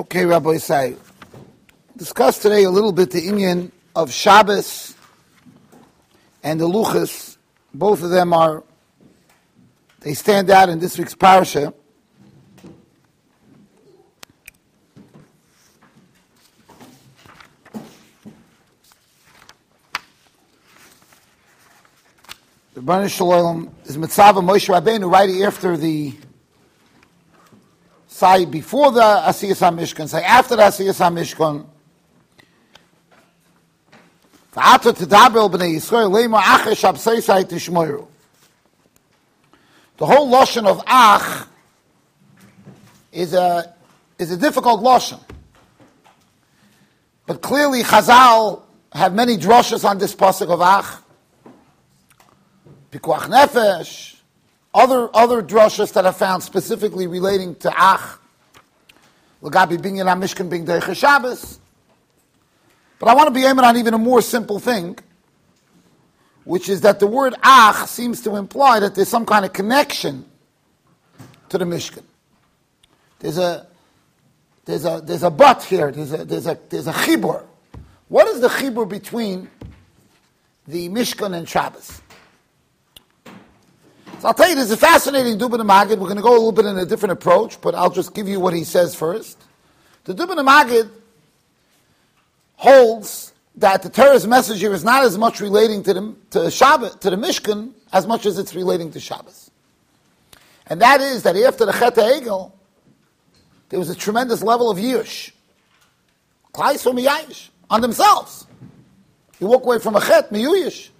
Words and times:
Okay, 0.00 0.24
Rabbi 0.24 0.52
Isai. 0.52 0.96
Discuss 1.94 2.38
today 2.38 2.64
a 2.64 2.70
little 2.70 2.90
bit 2.90 3.10
the 3.10 3.20
Inyan 3.20 3.70
of 3.94 4.10
Shabbos 4.10 4.94
and 6.42 6.58
the 6.58 6.66
Luchas. 6.66 7.36
Both 7.74 8.02
of 8.02 8.08
them 8.08 8.32
are, 8.32 8.64
they 10.00 10.14
stand 10.14 10.48
out 10.48 10.70
in 10.70 10.78
this 10.78 10.96
week's 10.96 11.14
parasha. 11.14 11.74
The 22.72 22.80
Baruch 22.80 23.10
Shalom 23.10 23.74
is 23.84 23.98
Mitzvah 23.98 24.40
Moshe 24.40 24.74
Rabbeinu 24.74 25.12
right 25.12 25.42
after 25.42 25.76
the 25.76 26.14
say 28.20 28.44
before 28.44 28.92
the 28.92 29.00
Asiyas 29.00 29.60
HaMishkan, 29.66 30.08
say 30.08 30.22
after 30.22 30.54
the 30.56 30.62
Asiyas 30.62 31.00
HaMishkan. 31.00 31.66
Tedabel 34.52 35.50
b'nei 35.50 35.76
Yisrael 35.76 36.10
tishmoiru. 37.46 38.06
The 39.96 40.06
whole 40.06 40.28
lotion 40.28 40.66
of 40.66 40.82
ach 40.86 41.46
is 43.12 43.32
a 43.32 43.74
is 44.18 44.30
a 44.30 44.36
difficult 44.36 44.82
lotion. 44.82 45.18
But 47.26 47.42
clearly 47.42 47.82
Chazal 47.82 48.62
have 48.92 49.14
many 49.14 49.36
drushes 49.36 49.88
on 49.88 49.98
this 49.98 50.14
pasuk 50.14 50.48
of 50.48 50.60
ach. 50.60 51.00
Pikuach 52.90 53.28
nefesh, 53.28 54.16
other 54.74 55.08
other 55.14 55.42
drushes 55.42 55.92
that 55.92 56.06
are 56.06 56.12
found 56.12 56.42
specifically 56.42 57.06
relating 57.06 57.54
to 57.56 57.72
ach, 57.76 58.19
Lagabi 59.42 59.78
binyan 59.78 60.06
mishkan 60.20 60.50
bing 60.50 60.66
deich 60.66 60.94
Shabbos. 60.94 61.58
But 62.98 63.08
I 63.08 63.14
want 63.14 63.28
to 63.28 63.34
be 63.34 63.44
aiming 63.44 63.64
on 63.64 63.76
even 63.78 63.94
a 63.94 63.98
more 63.98 64.20
simple 64.20 64.58
thing, 64.58 64.98
which 66.44 66.68
is 66.68 66.82
that 66.82 67.00
the 67.00 67.06
word 67.06 67.34
ach 67.42 67.86
seems 67.86 68.20
to 68.22 68.36
imply 68.36 68.80
that 68.80 68.94
there's 68.94 69.08
some 69.08 69.24
kind 69.24 69.44
of 69.44 69.52
connection 69.52 70.26
to 71.48 71.56
the 71.56 71.64
mishkan. 71.64 72.02
There's 73.20 73.38
a 73.38 73.66
there's 74.66 74.84
a 74.84 75.00
there's 75.02 75.22
a 75.22 75.30
but 75.30 75.62
here. 75.62 75.90
There's 75.90 76.12
a 76.12 76.24
there's 76.24 76.46
a 76.46 76.58
there's 76.68 76.86
a 76.86 76.92
chibur. 76.92 77.44
What 78.08 78.28
is 78.28 78.40
the 78.40 78.48
chibur 78.48 78.88
between 78.88 79.48
the 80.66 80.88
mishkan 80.90 81.34
and 81.34 81.48
Shabbos? 81.48 82.02
So 84.20 84.28
I'll 84.28 84.34
tell 84.34 84.50
you, 84.50 84.54
there's 84.54 84.70
a 84.70 84.76
fascinating 84.76 85.38
Dubno 85.38 85.64
Magid. 85.64 85.96
We're 85.96 86.04
going 86.04 86.16
to 86.16 86.22
go 86.22 86.32
a 86.32 86.36
little 86.36 86.52
bit 86.52 86.66
in 86.66 86.76
a 86.76 86.84
different 86.84 87.12
approach, 87.12 87.58
but 87.62 87.74
I'll 87.74 87.88
just 87.88 88.12
give 88.12 88.28
you 88.28 88.38
what 88.38 88.52
he 88.52 88.64
says 88.64 88.94
first. 88.94 89.42
The 90.04 90.12
Dubno 90.12 90.46
Magid 90.46 90.90
holds 92.56 93.32
that 93.56 93.82
the 93.82 93.88
Torah's 93.88 94.26
messenger 94.26 94.74
is 94.74 94.84
not 94.84 95.04
as 95.04 95.16
much 95.16 95.40
relating 95.40 95.82
to 95.84 95.94
the, 95.94 96.14
to 96.32 96.50
Shabbos, 96.50 96.96
to 96.96 97.08
the 97.08 97.16
Mishkan, 97.16 97.72
as 97.94 98.06
much 98.06 98.26
as 98.26 98.38
it's 98.38 98.54
relating 98.54 98.92
to 98.92 99.00
Shabbos. 99.00 99.50
And 100.66 100.82
that 100.82 101.00
is 101.00 101.22
that 101.22 101.34
after 101.34 101.64
the 101.64 101.72
Chet 101.72 101.94
Egel, 101.94 102.52
there 103.70 103.78
was 103.78 103.88
a 103.88 103.94
tremendous 103.94 104.42
level 104.42 104.70
of 104.70 104.76
Yush. 104.76 105.30
Klais 106.52 106.82
from 106.82 106.98
Yayish, 106.98 107.48
on 107.70 107.80
themselves. 107.80 108.46
You 109.40 109.46
walk 109.46 109.64
away 109.64 109.78
from 109.78 109.96
a 109.96 110.00
Chet, 110.02 110.28
Miyuyish. 110.30 110.90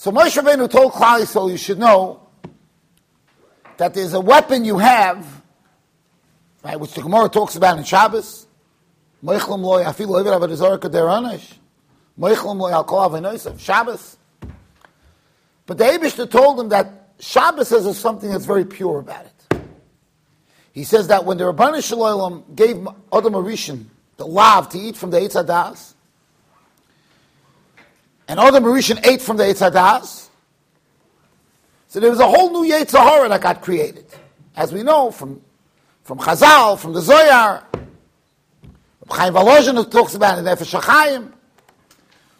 So 0.00 0.10
Moshe 0.10 0.42
Rabbeinu 0.42 0.70
told 0.70 0.92
Klal 0.92 1.20
Yisrael, 1.20 1.50
you 1.50 1.58
should 1.58 1.78
know 1.78 2.26
that 3.76 3.92
there's 3.92 4.14
a 4.14 4.20
weapon 4.20 4.64
you 4.64 4.78
have, 4.78 5.42
right, 6.64 6.80
which 6.80 6.94
the 6.94 7.02
Gemara 7.02 7.28
talks 7.28 7.54
about 7.54 7.76
in 7.76 7.84
Shabbos. 7.84 8.46
Loy. 9.22 9.38
Moichlam 9.38 9.60
loy. 12.18 13.56
Shabbos. 13.58 14.16
But 15.66 15.76
the 15.76 15.84
Abishter 15.84 16.30
told 16.30 16.60
him 16.60 16.70
that 16.70 17.10
Shabbos 17.18 17.68
has 17.68 17.98
something 17.98 18.30
that's 18.30 18.46
very 18.46 18.64
pure 18.64 19.00
about 19.00 19.26
it. 19.26 19.60
He 20.72 20.84
says 20.84 21.08
that 21.08 21.26
when 21.26 21.36
the 21.36 21.44
Rabbanu 21.44 21.86
Shalom 21.86 22.44
gave 22.54 22.88
Adam 23.12 23.34
Arishan 23.34 23.84
the 24.16 24.26
lav 24.26 24.70
to 24.70 24.78
eat 24.78 24.96
from 24.96 25.10
the 25.10 25.18
Eitz 25.18 25.34
Hadas, 25.44 25.92
and 28.30 28.38
Adam 28.38 28.62
Marishan 28.62 29.04
ate 29.04 29.20
from 29.20 29.38
the 29.38 29.42
Eitzadas. 29.42 30.28
So 31.88 31.98
there 31.98 32.10
was 32.10 32.20
a 32.20 32.28
whole 32.28 32.52
new 32.52 32.72
Yetzirah 32.72 33.28
that 33.28 33.40
got 33.40 33.60
created. 33.60 34.06
As 34.54 34.72
we 34.72 34.84
know 34.84 35.10
from, 35.10 35.42
from 36.04 36.18
Chazal, 36.18 36.78
from 36.78 36.92
the 36.92 37.00
Zoyar, 37.00 37.64
Chaim 39.10 39.34
Volozhin 39.34 39.90
talks 39.90 40.14
about 40.14 40.38
it 40.38 40.42
in 40.42 40.44
Nefesh 40.44 40.80
HaChaim, 40.80 41.32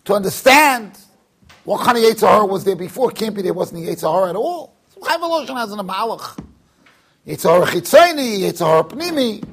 to 0.05 0.15
understand 0.15 0.97
what 1.65 1.85
kind 1.85 1.99
of 1.99 2.05
Yetzirah 2.05 2.49
was 2.49 2.63
there 2.63 2.77
before. 2.77 3.11
It 3.11 3.17
can't 3.17 3.35
be 3.35 3.43
there 3.43 3.53
wasn't 3.53 3.85
a 3.85 3.91
Yetzirah 3.91 4.31
at 4.31 4.37
all. 4.37 4.77
So 4.95 5.01
Chaim 5.03 5.21
Volozhin 5.21 5.57
has 5.57 5.73
an 5.73 5.81
Amalach. 5.81 6.39
Yetzirah 7.27 7.65
Chitzoni, 7.65 8.39
Yetzirah 8.39 8.89
Pnimi. 8.89 9.45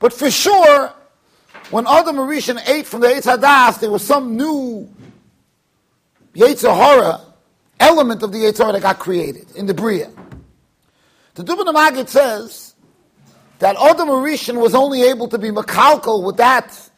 But 0.00 0.12
for 0.12 0.28
sure, 0.28 0.92
when 1.70 1.86
Adam 1.86 2.16
Marishan 2.16 2.68
ate 2.68 2.86
from 2.86 3.02
the 3.02 3.06
Eitzadas, 3.06 3.78
there 3.78 3.92
was 3.92 4.04
some 4.04 4.36
new 4.36 4.92
Yetzirah 6.36 7.20
element 7.80 8.22
of 8.22 8.32
the 8.32 8.38
Yetzirah 8.38 8.72
that 8.72 8.82
got 8.82 8.98
created 8.98 9.50
in 9.56 9.66
the 9.66 9.74
Bria. 9.74 10.10
The 11.34 11.42
Dubno 11.42 11.74
Magid 11.74 12.08
says 12.08 12.74
that 13.58 13.76
Adam 13.76 14.08
Arishan 14.08 14.60
was 14.60 14.74
only 14.74 15.02
able 15.02 15.28
to 15.28 15.38
be 15.38 15.48
makalkal 15.48 16.24
with 16.24 16.36
that 16.38 16.90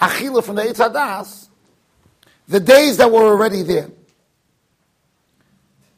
achila 0.00 0.42
from 0.42 0.56
the 0.56 0.62
Eitzadas 0.62 1.48
the 2.48 2.60
days 2.60 2.96
that 2.96 3.10
were 3.10 3.22
already 3.22 3.62
there. 3.62 3.90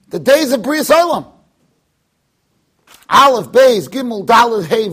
The 0.09 0.19
days 0.19 0.53
of 0.53 0.63
Bria 0.63 0.83
Olam. 0.83 1.33
Aleph, 3.09 3.49
Beis, 3.49 3.89
Gimel, 3.89 4.27
Dalet, 4.27 4.65
Hey. 4.67 4.91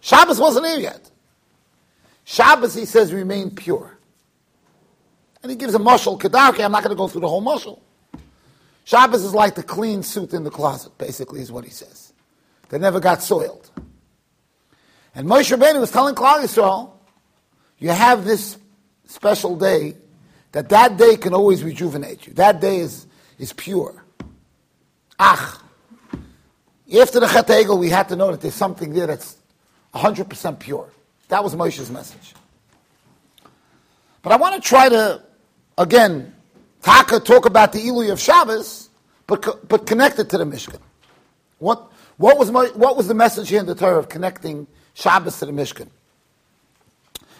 Shabbos 0.00 0.38
wasn't 0.38 0.66
here 0.66 0.78
yet. 0.78 1.10
Shabbos, 2.24 2.74
he 2.74 2.84
says, 2.84 3.12
remained 3.12 3.56
pure. 3.56 3.95
And 5.42 5.50
he 5.50 5.56
gives 5.56 5.74
a 5.74 5.78
mushal 5.78 6.20
kedarki. 6.20 6.64
I'm 6.64 6.72
not 6.72 6.82
going 6.82 6.94
to 6.94 6.98
go 6.98 7.08
through 7.08 7.22
the 7.22 7.28
whole 7.28 7.42
mushal. 7.42 7.80
Shabbos 8.84 9.24
is 9.24 9.34
like 9.34 9.56
the 9.56 9.62
clean 9.62 10.02
suit 10.02 10.32
in 10.32 10.44
the 10.44 10.50
closet, 10.50 10.96
basically, 10.96 11.40
is 11.40 11.50
what 11.50 11.64
he 11.64 11.70
says. 11.70 12.12
They 12.68 12.78
never 12.78 13.00
got 13.00 13.22
soiled. 13.22 13.68
And 15.14 15.26
Moshe 15.26 15.56
Rabbeinu 15.56 15.80
was 15.80 15.90
telling 15.90 16.14
Klal 16.14 16.40
Yisrael, 16.42 16.92
you 17.78 17.90
have 17.90 18.24
this 18.24 18.58
special 19.06 19.56
day, 19.56 19.96
that 20.52 20.68
that 20.68 20.96
day 20.96 21.16
can 21.16 21.34
always 21.34 21.64
rejuvenate 21.64 22.26
you. 22.26 22.32
That 22.34 22.60
day 22.60 22.78
is, 22.78 23.06
is 23.38 23.52
pure. 23.52 24.04
Ach. 25.18 25.60
After 27.00 27.20
the 27.20 27.26
Chet 27.26 27.48
Egel, 27.48 27.78
we 27.78 27.90
had 27.90 28.08
to 28.10 28.16
know 28.16 28.30
that 28.30 28.40
there's 28.40 28.54
something 28.54 28.92
there 28.92 29.06
that's 29.06 29.36
100% 29.94 30.58
pure. 30.60 30.88
That 31.28 31.42
was 31.42 31.54
Moshe's 31.56 31.90
message. 31.90 32.34
But 34.22 34.32
I 34.32 34.36
want 34.36 34.62
to 34.62 34.66
try 34.66 34.88
to 34.88 35.22
again, 35.78 36.34
Taka 36.82 37.20
talk 37.20 37.46
about 37.46 37.72
the 37.72 37.80
Ilui 37.80 38.12
of 38.12 38.20
Shabbos, 38.20 38.90
but, 39.26 39.68
but 39.68 39.86
connected 39.86 40.30
to 40.30 40.38
the 40.38 40.44
Mishkan. 40.44 40.80
What, 41.58 41.90
what, 42.16 42.38
was 42.38 42.50
my, 42.50 42.66
what 42.74 42.96
was 42.96 43.08
the 43.08 43.14
message 43.14 43.48
here 43.48 43.60
in 43.60 43.66
the 43.66 43.74
Torah 43.74 43.98
of 43.98 44.08
connecting 44.08 44.66
Shabbos 44.94 45.38
to 45.40 45.46
the 45.46 45.52
Mishkan? 45.52 45.88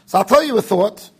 So 0.06 0.18
I'll 0.18 0.24
tell 0.24 0.42
you 0.42 0.56
a 0.58 0.62
thought, 0.62 1.10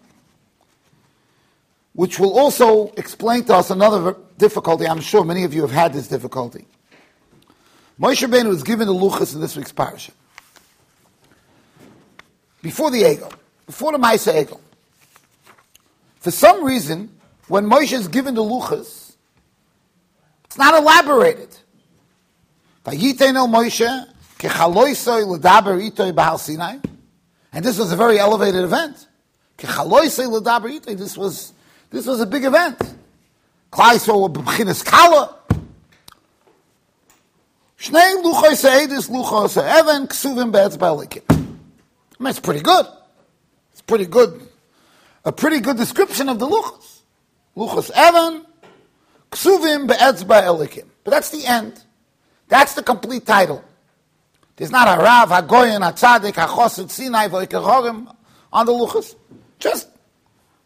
which 1.93 2.19
will 2.19 2.39
also 2.39 2.89
explain 2.97 3.45
to 3.45 3.55
us 3.55 3.71
another 3.71 4.17
difficulty. 4.39 4.87
I'm 4.87 5.01
sure 5.01 5.25
many 5.25 5.45
of 5.45 5.55
you 5.55 5.63
have 5.63 5.71
had 5.71 5.93
this 5.93 6.09
difficulty. 6.09 6.67
Moshe 8.01 8.27
Rabbeinu 8.27 8.49
was 8.49 8.63
given 8.63 8.87
the 8.87 8.95
luchas 8.95 9.35
in 9.35 9.41
this 9.41 9.57
week's 9.57 9.73
parasha. 9.73 10.13
Before 12.61 12.91
the 12.91 13.03
Egel, 13.03 13.33
before 13.67 13.93
the 13.93 13.99
Maisa 13.99 14.35
Egel. 14.35 14.61
For 16.21 16.31
some 16.31 16.65
reason, 16.65 17.16
when 17.49 17.67
Moshe 17.67 17.93
is 17.93 18.09
given 18.09 18.35
the 18.35 18.43
luchas, 18.43 19.15
it's 20.45 20.59
not 20.59 20.75
elaborated. 20.75 21.49
And 27.53 27.65
this 27.65 27.79
was 27.79 27.93
a 27.93 27.97
very 27.97 28.19
elevated 28.19 28.65
event. 28.65 29.07
This 30.99 31.17
was 31.17 31.53
this 31.91 32.07
was 32.07 32.21
a 32.21 32.27
big 32.27 32.45
event. 32.45 32.79
Mean, 42.19 42.31
it's 42.31 42.41
pretty 42.41 42.61
good. 42.61 42.87
It's 43.73 43.83
pretty 43.83 44.07
good 44.07 44.47
a 45.27 45.33
pretty 45.33 45.59
good 45.61 45.77
description 45.77 46.29
of 46.29 46.39
the 46.39 46.47
luchos. 46.47 46.96
Luchos 47.57 47.91
Evan, 47.91 48.45
Ksuvim 49.31 49.87
Be'etzba 49.89 50.43
Elikim. 50.43 50.87
But 51.05 51.13
that's 51.13 51.31
the 51.31 51.47
end. 51.47 51.83
That's 52.49 52.75
the 52.75 52.83
complete 52.83 53.27
title. 53.27 53.65
There's 54.57 54.71
not 54.71 54.99
a 54.99 55.03
Rav, 55.03 55.31
a 55.33 55.43
Goyen, 55.43 55.83
a 55.83 55.93
Tzadik, 55.93 56.43
a 56.43 56.47
Chosid, 56.47 56.91
Sinai, 56.91 57.29
Voikechorim 57.29 58.15
on 58.53 58.67
the 58.67 58.73
Luchas. 58.73 59.15
Just 59.59 59.89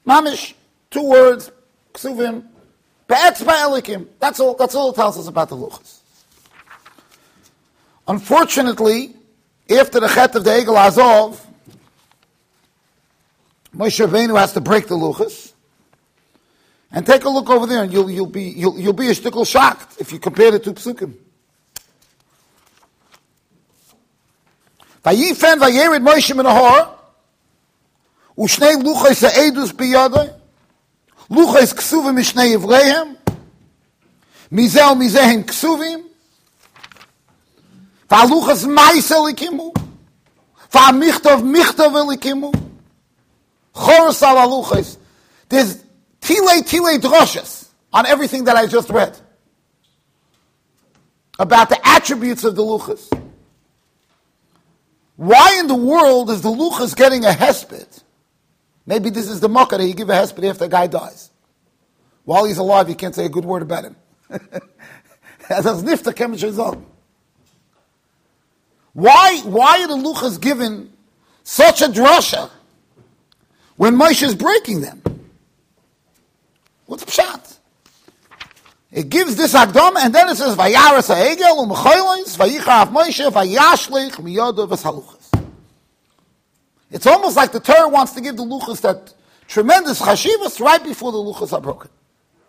mamish, 0.06 0.54
two 0.90 1.02
words, 1.08 1.50
ksuvim, 1.94 2.44
be'etz 3.08 3.42
ba'elikim. 3.42 4.06
That's 4.18 4.40
all, 4.40 4.54
that's 4.54 4.74
all 4.74 4.90
it 4.90 4.96
tells 4.96 5.18
us 5.18 5.26
about 5.26 5.48
the 5.48 5.56
Luchas. 5.56 5.98
Unfortunately, 8.06 9.14
after 9.68 10.00
the 10.00 10.08
Chet 10.08 10.34
of 10.34 10.44
the 10.44 10.50
Egel 10.50 10.76
Azov, 10.76 11.46
Moshe 13.74 14.04
Rabbeinu 14.04 14.38
has 14.38 14.52
to 14.52 14.60
break 14.60 14.88
the 14.88 14.96
Luchas. 14.96 15.49
And 16.91 17.05
take 17.05 17.23
a 17.25 17.29
look 17.29 17.49
over 17.49 17.65
there, 17.65 17.83
and 17.83 17.91
you'll, 17.91 18.09
you'll 18.09 18.25
be 18.25 18.43
you'll, 18.43 18.79
you'll 18.79 18.93
be 18.93 19.09
a 19.09 19.11
shtickle 19.11 19.45
shocked 19.45 19.99
if 19.99 20.13
you 20.13 20.19
compare 20.19 20.51
the 20.51 20.59
two 20.59 20.73
psukim. 20.73 21.13
Vayifen 25.03 25.59
vayerid 25.59 26.03
Moshe 26.03 26.35
min 26.35 26.45
ahor, 26.45 26.95
ושני 28.39 28.83
לוחס 28.83 29.23
העדוס 29.23 29.71
בידו, 29.71 30.17
לוחס 31.29 31.73
כסובים 31.73 32.15
משני 32.15 32.53
עבריהם, 32.53 33.13
מזה 34.51 34.87
ומזה 34.87 35.23
הם 35.23 35.43
כסובים, 35.43 36.07
והלוחס 38.11 38.63
מייסה 38.63 39.15
לקימו, 39.29 39.73
והמכתוב 40.73 41.43
מכתוב 41.45 41.93
לקימו, 42.11 42.51
חורס 43.73 44.23
על 44.23 44.37
הלוחס. 44.37 44.95
There's 45.49 45.85
tile 46.36 46.62
tile 46.62 46.98
droshes 46.98 47.68
on 47.92 48.06
everything 48.06 48.44
that 48.44 48.56
I 48.56 48.66
just 48.66 48.90
read 48.90 49.18
about 51.38 51.68
the 51.68 51.80
attributes 51.86 52.44
of 52.44 52.54
the 52.54 52.62
luchas. 52.62 53.10
Why 55.16 55.58
in 55.58 55.66
the 55.66 55.74
world 55.74 56.30
is 56.30 56.42
the 56.42 56.50
luchas 56.50 56.94
getting 56.96 57.24
a 57.24 57.30
hesped? 57.30 58.02
Maybe 58.86 59.10
this 59.10 59.28
is 59.28 59.40
the 59.40 59.48
mocha 59.48 59.76
that 59.78 59.86
you 59.86 59.94
give 59.94 60.10
a 60.10 60.14
hesped 60.14 60.48
after 60.48 60.64
a 60.64 60.68
guy 60.68 60.86
dies. 60.86 61.30
While 62.24 62.44
he's 62.44 62.58
alive, 62.58 62.88
you 62.88 62.94
can't 62.94 63.14
say 63.14 63.26
a 63.26 63.28
good 63.28 63.44
word 63.44 63.62
about 63.62 63.84
him. 63.84 63.96
Why, 68.92 69.40
why 69.44 69.82
are 69.82 69.88
the 69.88 69.96
luchas 69.96 70.40
given 70.40 70.92
such 71.42 71.82
a 71.82 71.86
drasha 71.86 72.50
when 73.76 73.96
Moshe 73.96 74.22
is 74.22 74.34
breaking 74.34 74.80
them? 74.80 75.02
What's 76.90 77.04
pshat? 77.04 77.58
It 78.90 79.10
gives 79.10 79.36
this 79.36 79.54
agdom, 79.54 79.94
and 79.96 80.12
then 80.12 80.28
it 80.28 80.34
says, 80.34 80.56
"Vayaras 80.56 81.06
ha'egel 81.06 81.64
u'mechoylois 81.64 82.36
vayicharav 82.36 82.88
Moshe 82.90 83.30
vayashlich 83.30 84.14
miyodav 84.14 84.68
v'saluchas." 84.68 85.44
It's 86.90 87.06
almost 87.06 87.36
like 87.36 87.52
the 87.52 87.60
Torah 87.60 87.88
wants 87.88 88.14
to 88.14 88.20
give 88.20 88.36
the 88.36 88.42
luchas 88.42 88.80
that 88.80 89.14
tremendous 89.46 90.00
chashivas 90.02 90.58
right 90.58 90.82
before 90.82 91.12
the 91.12 91.18
luchas 91.18 91.52
are 91.52 91.60
broken. 91.60 91.90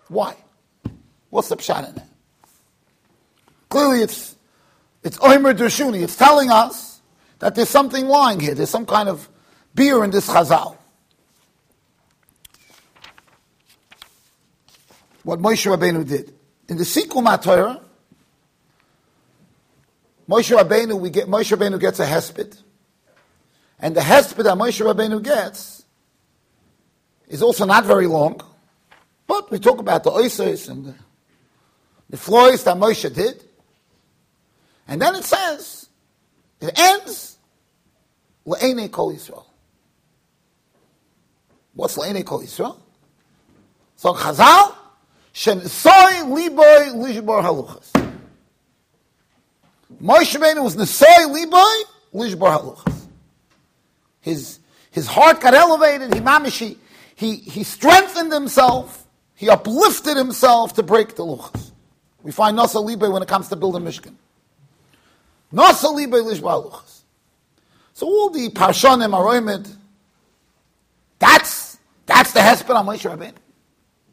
Why? 0.07 0.35
What's 1.29 1.49
the 1.49 1.57
pshat 1.57 1.89
in 1.89 1.93
that? 1.93 2.07
Clearly, 3.69 4.01
it's 4.01 4.35
it's 5.03 5.19
oimer 5.19 5.55
dershuni. 5.55 6.01
It's 6.01 6.15
telling 6.15 6.49
us 6.49 6.99
that 7.37 7.53
there's 7.53 7.69
something 7.69 8.07
lying 8.07 8.39
here. 8.39 8.55
There's 8.55 8.71
some 8.71 8.87
kind 8.87 9.07
of 9.07 9.29
beer 9.75 10.03
in 10.03 10.09
this 10.09 10.27
chazal. 10.27 10.77
What 15.23 15.39
Moshe 15.39 15.69
Rabbeinu 15.69 16.07
did. 16.07 16.33
In 16.67 16.77
the 16.77 16.83
Sikum 16.83 17.41
Torah, 17.41 17.81
Moshe 20.29 20.57
Rabbeinu, 20.57 20.99
we 20.99 21.09
get, 21.09 21.27
Moshe 21.27 21.55
Rabbeinu 21.55 21.79
gets 21.79 21.99
a 21.99 22.05
hesped. 22.05 22.61
And 23.79 23.95
the 23.95 24.01
hesped 24.01 24.37
that 24.37 24.57
Moshe 24.57 24.81
Rabbeinu 24.81 25.21
gets 25.21 25.83
is 27.27 27.41
also 27.41 27.65
not 27.65 27.85
very 27.85 28.07
long. 28.07 28.41
But 29.27 29.51
we 29.51 29.59
talk 29.59 29.79
about 29.79 30.03
the 30.03 30.11
oisos 30.11 30.69
and 30.69 30.85
the, 30.85 30.95
the 32.09 32.17
floors 32.17 32.63
that 32.63 32.77
Moshe 32.77 33.13
did. 33.13 33.43
And 34.87 35.01
then 35.01 35.15
it 35.15 35.23
says, 35.23 35.89
it 36.59 36.77
ends, 36.77 37.37
Le'ene 38.45 38.91
Kol 38.91 39.13
Yisrael. 39.13 39.45
What's 41.73 41.97
Le'ene 41.97 42.25
Kol 42.25 42.41
Yisrael? 42.41 42.77
So 43.95 44.13
Chazal, 44.13 44.75
Shen 45.33 45.61
soy 45.61 45.91
liboy 46.25 46.93
lishbor 46.93 47.41
haluchas. 47.41 47.91
Moshe 50.01 50.37
Rabbeinu 50.37 50.63
was 50.63 50.75
nesoy 50.75 51.05
liboy 51.05 51.83
lishbor 52.13 52.57
haluchas. 52.57 53.07
His 54.19 54.59
his 54.91 55.07
heart 55.07 55.39
got 55.39 55.53
elevated. 55.53 56.13
He 56.13 56.19
mamishi 56.19 56.77
he 57.15 57.35
he 57.35 57.63
strengthened 57.63 58.31
himself. 58.31 59.05
He 59.35 59.49
uplifted 59.49 60.17
himself 60.17 60.73
to 60.73 60.83
break 60.83 61.15
the 61.15 61.23
luchas. 61.23 61.71
We 62.23 62.31
find 62.31 62.57
nasa 62.57 62.83
liboy 62.83 63.11
when 63.11 63.23
it 63.23 63.27
comes 63.27 63.47
to 63.49 63.55
building 63.55 63.83
Mishkan. 63.83 64.15
Nasa 65.53 65.95
liboy 65.95 66.23
lishbor 66.29 66.61
haluchas. 66.61 67.01
So 67.93 68.05
all 68.05 68.29
the 68.29 68.49
parshanim 68.49 69.11
aroimid. 69.13 69.73
That's 71.19 71.77
that's 72.05 72.33
the 72.33 72.41
hesped 72.41 72.75
on 72.75 72.85
Moshe 72.85 73.09
Rabbeinu. 73.09 73.35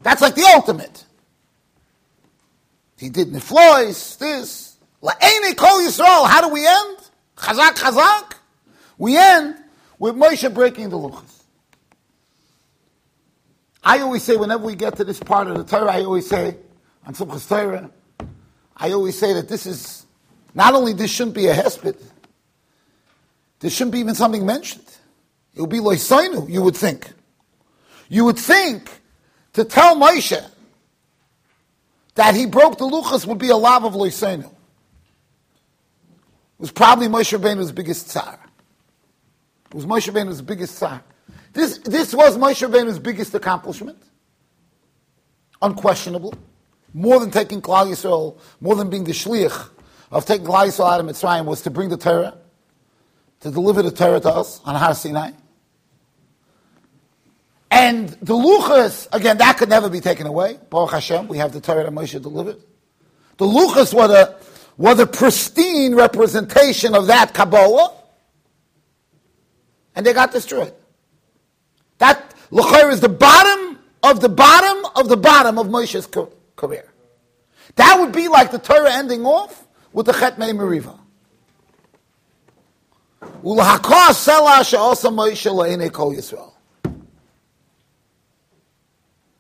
That's 0.03 0.23
like 0.23 0.37
the 0.37 0.45
ultimate. 0.55 1.05
He 2.99 3.09
did 3.09 3.29
niflois, 3.29 4.19
this. 4.19 4.77
La'ene 5.03 5.57
kol 5.57 5.81
Yisrael. 5.81 6.29
How 6.29 6.41
do 6.41 6.49
we 6.49 6.67
end? 6.67 6.99
Chazak, 7.37 7.77
chazak. 7.77 8.35
We 8.99 9.17
end 9.17 9.57
with 9.99 10.17
Moshe 10.17 10.53
breaking 10.53 10.91
the 10.91 10.99
luchas. 10.99 11.43
I 13.83 14.01
always 14.01 14.25
say, 14.25 14.37
whenever 14.37 14.65
we 14.65 14.75
get 14.75 14.97
to 14.97 15.05
this 15.05 15.21
part 15.21 15.47
of 15.47 15.57
the 15.57 15.65
Torah, 15.65 15.93
I 15.93 16.03
always 16.03 16.29
say, 16.29 16.57
on 17.07 17.15
Simchas 17.15 17.49
Torah, 17.49 17.91
I 18.77 18.93
always 18.93 19.17
say 19.17 19.33
that 19.33 19.49
this 19.49 19.67
is, 19.67 20.05
not 20.55 20.75
only 20.75 20.93
this 20.93 21.11
shouldn't 21.11 21.37
be 21.37 21.47
a 21.47 21.55
hesped, 21.55 22.03
this 23.61 23.75
shouldn't 23.75 23.93
be 23.93 24.01
even 24.01 24.15
something 24.15 24.45
mentioned. 24.45 24.85
It 25.55 25.61
would 25.61 25.71
be 25.71 25.79
loisainu, 25.79 26.51
you 26.51 26.63
would 26.63 26.77
think. 26.77 27.13
You 28.09 28.25
would 28.25 28.39
think 28.39 28.91
to 29.55 29.65
tell 29.65 29.97
Moshe 29.97 30.45
that 32.19 32.35
he 32.35 32.47
broke 32.47 32.77
the 32.79 32.85
luchas 32.85 33.25
would 33.27 33.39
be 33.39 33.49
a 33.51 33.57
lav 33.57 33.85
of 33.85 33.93
loisenu. 33.93 34.45
It 34.45 34.51
was 36.59 36.73
probably 36.73 37.07
Moshe 37.07 37.39
Rabbeinu's 37.39 37.71
biggest 37.71 38.09
tsar. 38.09 38.41
It 39.67 39.75
was 39.75 39.87
Moshe 39.87 40.13
Rabbeinu's 40.13 40.43
biggest 40.43 40.75
tsar. 40.75 41.05
This, 41.53 41.79
this 41.79 42.13
was 42.13 42.37
Moshe 42.37 42.69
Rabbeinu's 42.69 42.99
biggest 42.99 43.37
accomplishment. 43.37 44.03
Unquestionable. 45.63 46.35
More 46.93 47.21
than 47.21 47.31
taking 47.31 47.63
Klal 47.63 47.87
Yisrael, 47.87 48.37
more 48.61 48.75
than 48.75 48.91
being 48.91 49.05
the 49.05 49.13
shliach 49.13 49.71
of 50.11 50.27
taking 50.27 50.49
Klal 50.49 50.67
Yisrael 50.67 50.91
out 50.91 50.99
of 50.99 51.07
Mitzrayim 51.07 51.45
was 51.45 51.63
to 51.63 51.71
bring 51.71 51.89
the 51.89 51.97
Torah, 51.97 52.37
to 53.43 53.53
deliver 53.53 53.81
the 53.81 53.93
Torah 53.93 54.19
to 54.19 54.29
us 54.29 54.61
on 54.65 54.75
Har 54.75 54.97
Sinai. 54.97 55.31
And 57.71 58.09
the 58.09 58.35
luchas, 58.35 59.09
again, 59.13 59.39
that 59.39 59.59
could 59.59 59.69
never 59.69 59.91
be 59.91 60.01
taken 60.01 60.27
away. 60.27 60.59
Baruch 60.71 60.93
Hashem, 60.93 61.29
we 61.29 61.39
have 61.39 61.53
the 61.53 61.61
Torah 61.61 61.85
that 61.85 61.93
Moshe 61.93 62.21
delivered. 62.21 62.57
The 63.37 63.45
luchas 63.45 63.93
were 63.93 64.09
the, 64.09 64.37
were 64.77 64.95
the 64.95 65.07
pristine 65.07 65.95
representation 65.95 66.95
of 66.95 67.09
that 67.09 67.35
Kabbalah, 67.35 67.95
and 69.95 70.07
they 70.07 70.13
got 70.13 70.33
destroyed. 70.33 70.73
That 71.99 72.35
luchar 72.51 72.91
is 72.91 73.01
the 73.01 73.09
bottom 73.09 73.79
of 74.03 74.21
the 74.21 74.29
bottom 74.29 74.87
of 74.97 75.09
the 75.09 75.17
bottom 75.17 75.59
of 75.59 75.67
Moshe's 75.67 76.07
career. 76.57 76.93
That 77.77 78.01
would 78.01 78.13
be 78.13 78.29
like 78.29 78.51
the 78.51 78.59
Torah 78.59 78.93
ending 78.93 79.27
off 79.27 79.67
with 79.93 80.07
the 80.07 80.13
Chet 80.13 80.39
Mei 80.39 80.53
Meriva. 80.53 80.99
Ulahakah 83.43 84.15
selah 84.15 84.61
Moshe 84.61 85.93
kol 85.93 86.15
Yisrael. 86.15 86.53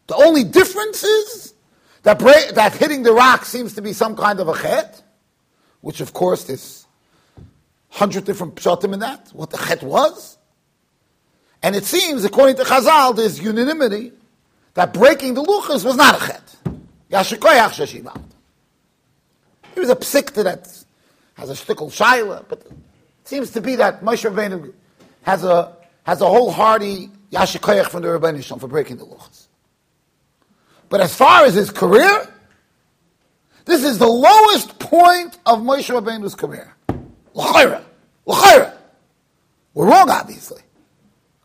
The 0.09 0.17
only 0.17 0.43
difference 0.43 1.05
is 1.05 1.55
that, 2.03 2.19
break, 2.19 2.51
that 2.55 2.75
hitting 2.75 3.03
the 3.03 3.13
rock 3.13 3.45
seems 3.45 3.75
to 3.75 3.83
be 3.83 3.93
some 3.93 4.17
kind 4.17 4.41
of 4.41 4.49
a 4.49 4.55
chet, 4.55 5.03
which 5.81 6.01
of 6.01 6.13
course 6.13 6.45
there's 6.45 6.87
hundred 7.91 8.25
different 8.25 8.57
pshatim 8.57 8.93
in 8.95 9.01
that, 9.01 9.29
what 9.33 9.51
the 9.51 9.59
chet 9.59 9.83
was. 9.83 10.39
And 11.63 11.77
it 11.77 11.85
seems, 11.85 12.25
according 12.25 12.57
to 12.57 12.63
Chazal, 12.63 13.15
there's 13.17 13.41
unanimity 13.41 14.13
that 14.75 14.95
breaking 14.95 15.35
the 15.35 15.43
luchas 15.43 15.85
was 15.85 15.97
not 15.97 16.21
a 16.21 16.27
chet. 16.27 16.57
Yashikoyach 17.11 17.79
was 19.77 19.91
a 19.91 19.97
psikta 19.97 20.45
that 20.45 20.85
has 21.35 21.51
a 21.51 21.53
shtickle 21.53 21.91
shaila, 21.91 22.45
but 22.49 22.61
it 22.61 22.73
seems 23.25 23.51
to 23.51 23.61
be 23.61 23.77
that 23.77 24.03
Moshe 24.03 24.29
Rabbeinu 24.29 24.73
has 25.23 25.45
a, 25.45 25.77
has 26.05 26.21
a 26.21 26.25
wholehearty 26.25 27.11
yashikoyach 27.31 27.89
from 27.89 28.03
the 28.03 28.09
Rabbeinu 28.09 28.61
for 28.61 28.69
breaking 28.69 28.97
the 28.97 29.05
luchas. 29.05 29.48
But 30.89 31.01
as 31.01 31.15
far 31.15 31.45
as 31.45 31.55
his 31.55 31.71
career, 31.71 32.29
this 33.65 33.85
is 33.85 33.99
the 33.99 34.07
lowest 34.07 34.79
point 34.79 35.39
of 35.45 35.59
Moshe 35.59 35.93
Rabbeinu's 35.95 36.35
career. 36.35 36.75
L'chaira. 37.35 37.83
L'chayra. 38.27 38.75
We're 39.75 39.89
wrong, 39.89 40.11
obviously, 40.11 40.63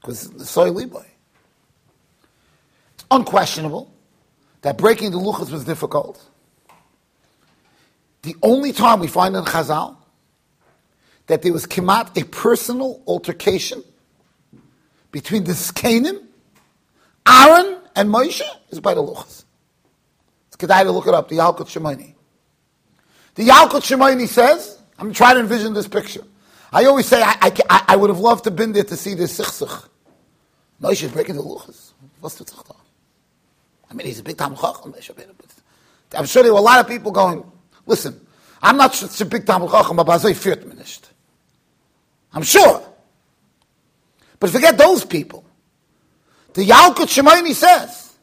because 0.02 0.30
the 0.32 0.46
soy 0.46 0.70
liboy. 0.70 1.06
It's 2.96 3.06
unquestionable 3.12 3.94
that 4.62 4.78
breaking 4.78 5.12
the 5.12 5.18
luchas 5.18 5.52
was 5.52 5.66
difficult. 5.66 6.24
The 8.24 8.36
only 8.42 8.72
time 8.72 9.02
we 9.02 9.08
find 9.08 9.36
in 9.36 9.44
Chazal 9.44 9.98
that 11.28 11.42
there 11.42 11.54
was 11.54 11.66
kimat 11.66 12.20
a 12.20 12.26
personal 12.26 13.04
altercation 13.06 13.84
between 15.12 15.44
the 15.44 15.52
Skanim, 15.52 16.26
Aaron, 17.28 17.83
and 17.96 18.10
Moshe 18.10 18.42
is 18.70 18.80
by 18.80 18.94
the 18.94 19.02
luchas. 19.02 19.46
It's 20.48 20.58
kedai 20.58 20.84
to 20.84 20.92
look 20.92 21.08
it 21.08 21.14
up. 21.14 21.30
The 21.30 21.38
Yalkut 21.38 21.68
Shimoni. 21.68 22.14
The 23.36 23.48
Yalkut 23.48 23.82
Shimoni 23.82 24.28
says, 24.28 24.80
I'm 25.00 25.14
trying 25.14 25.36
to 25.36 25.42
envision 25.42 25.74
this 25.74 25.88
picture. 25.88 26.24
I 26.72 26.86
always 26.86 27.08
say 27.08 27.22
I, 27.22 27.36
I, 27.42 27.84
I 27.90 27.96
would 27.96 28.10
have 28.10 28.20
loved 28.20 28.46
to 28.46 28.50
have 28.50 28.58
been 28.58 28.74
there 28.74 28.84
to 28.84 28.96
see 28.96 29.14
this 29.14 29.40
sichsuch. 29.40 29.88
Moshe 30.82 31.04
is 31.04 31.12
breaking 31.12 31.36
the 31.36 31.44
luchas. 31.44 31.94
What's 32.20 32.36
the 32.36 32.46
tzachta? 32.46 32.76
I 33.90 33.94
mean, 33.94 34.08
he's 34.08 34.20
a 34.20 34.24
big 34.24 34.38
time 34.38 34.56
chacham. 34.56 34.94
I'm 36.16 36.26
sure 36.26 36.44
there 36.44 36.54
were 36.54 36.60
a 36.60 36.62
lot 36.62 36.80
of 36.80 36.88
people 36.88 37.12
going, 37.12 37.50
listen, 37.86 38.20
I'm 38.62 38.78
not 38.78 38.96
such 38.96 39.22
a 39.22 39.26
big 39.26 39.46
time 39.46 39.68
chacham, 39.68 39.98
but 39.98 40.76
nicht. 40.78 41.10
I'm 42.34 42.44
sure. 42.44 42.84
But 44.40 44.50
forget 44.50 44.78
those 44.78 45.06
people. 45.06 45.46
The 46.54 46.66
Yalkut 46.66 47.08
Shimoni 47.08 47.54
says 47.54 48.16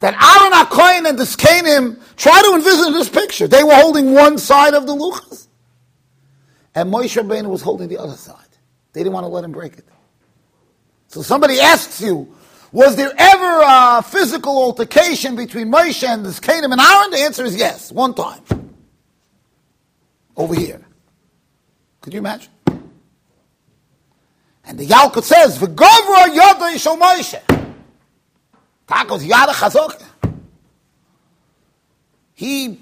that 0.00 0.14
Aaron 0.14 0.52
HaKohen 0.52 1.08
and 1.08 1.18
the 1.18 1.24
Skanim 1.24 2.00
try 2.16 2.40
to 2.42 2.54
envision 2.54 2.92
this 2.92 3.08
picture. 3.08 3.46
They 3.46 3.62
were 3.62 3.74
holding 3.74 4.12
one 4.12 4.38
side 4.38 4.74
of 4.74 4.86
the 4.86 4.94
luchas. 4.94 5.46
And 6.74 6.92
Moshe 6.92 7.20
Rabbeinu 7.20 7.48
was 7.48 7.62
holding 7.62 7.88
the 7.88 7.98
other 7.98 8.16
side. 8.16 8.36
They 8.92 9.00
didn't 9.00 9.12
want 9.12 9.24
to 9.24 9.28
let 9.28 9.44
him 9.44 9.52
break 9.52 9.74
it. 9.78 9.84
So 11.08 11.22
somebody 11.22 11.60
asks 11.60 12.00
you, 12.00 12.34
was 12.72 12.96
there 12.96 13.12
ever 13.16 13.62
a 13.64 14.02
physical 14.02 14.58
altercation 14.58 15.36
between 15.36 15.70
Moshe 15.70 16.06
and 16.06 16.24
the 16.24 16.30
Skanim 16.30 16.72
and 16.72 16.80
Aaron? 16.80 17.10
The 17.10 17.18
answer 17.18 17.44
is 17.44 17.56
yes, 17.56 17.92
one 17.92 18.14
time. 18.14 18.42
Over 20.36 20.54
here. 20.54 20.82
Could 22.02 22.12
you 22.12 22.18
imagine? 22.18 22.50
And 24.66 24.78
the 24.78 24.86
Yalkut 24.86 25.22
says, 25.22 25.58
"V'govra 25.58 26.26
yoda 26.34 26.72
yishol 26.74 26.98
Moshe." 27.00 27.40
Takos 28.86 29.26
yada 29.26 29.52
chazok. 29.52 30.02
He 32.34 32.80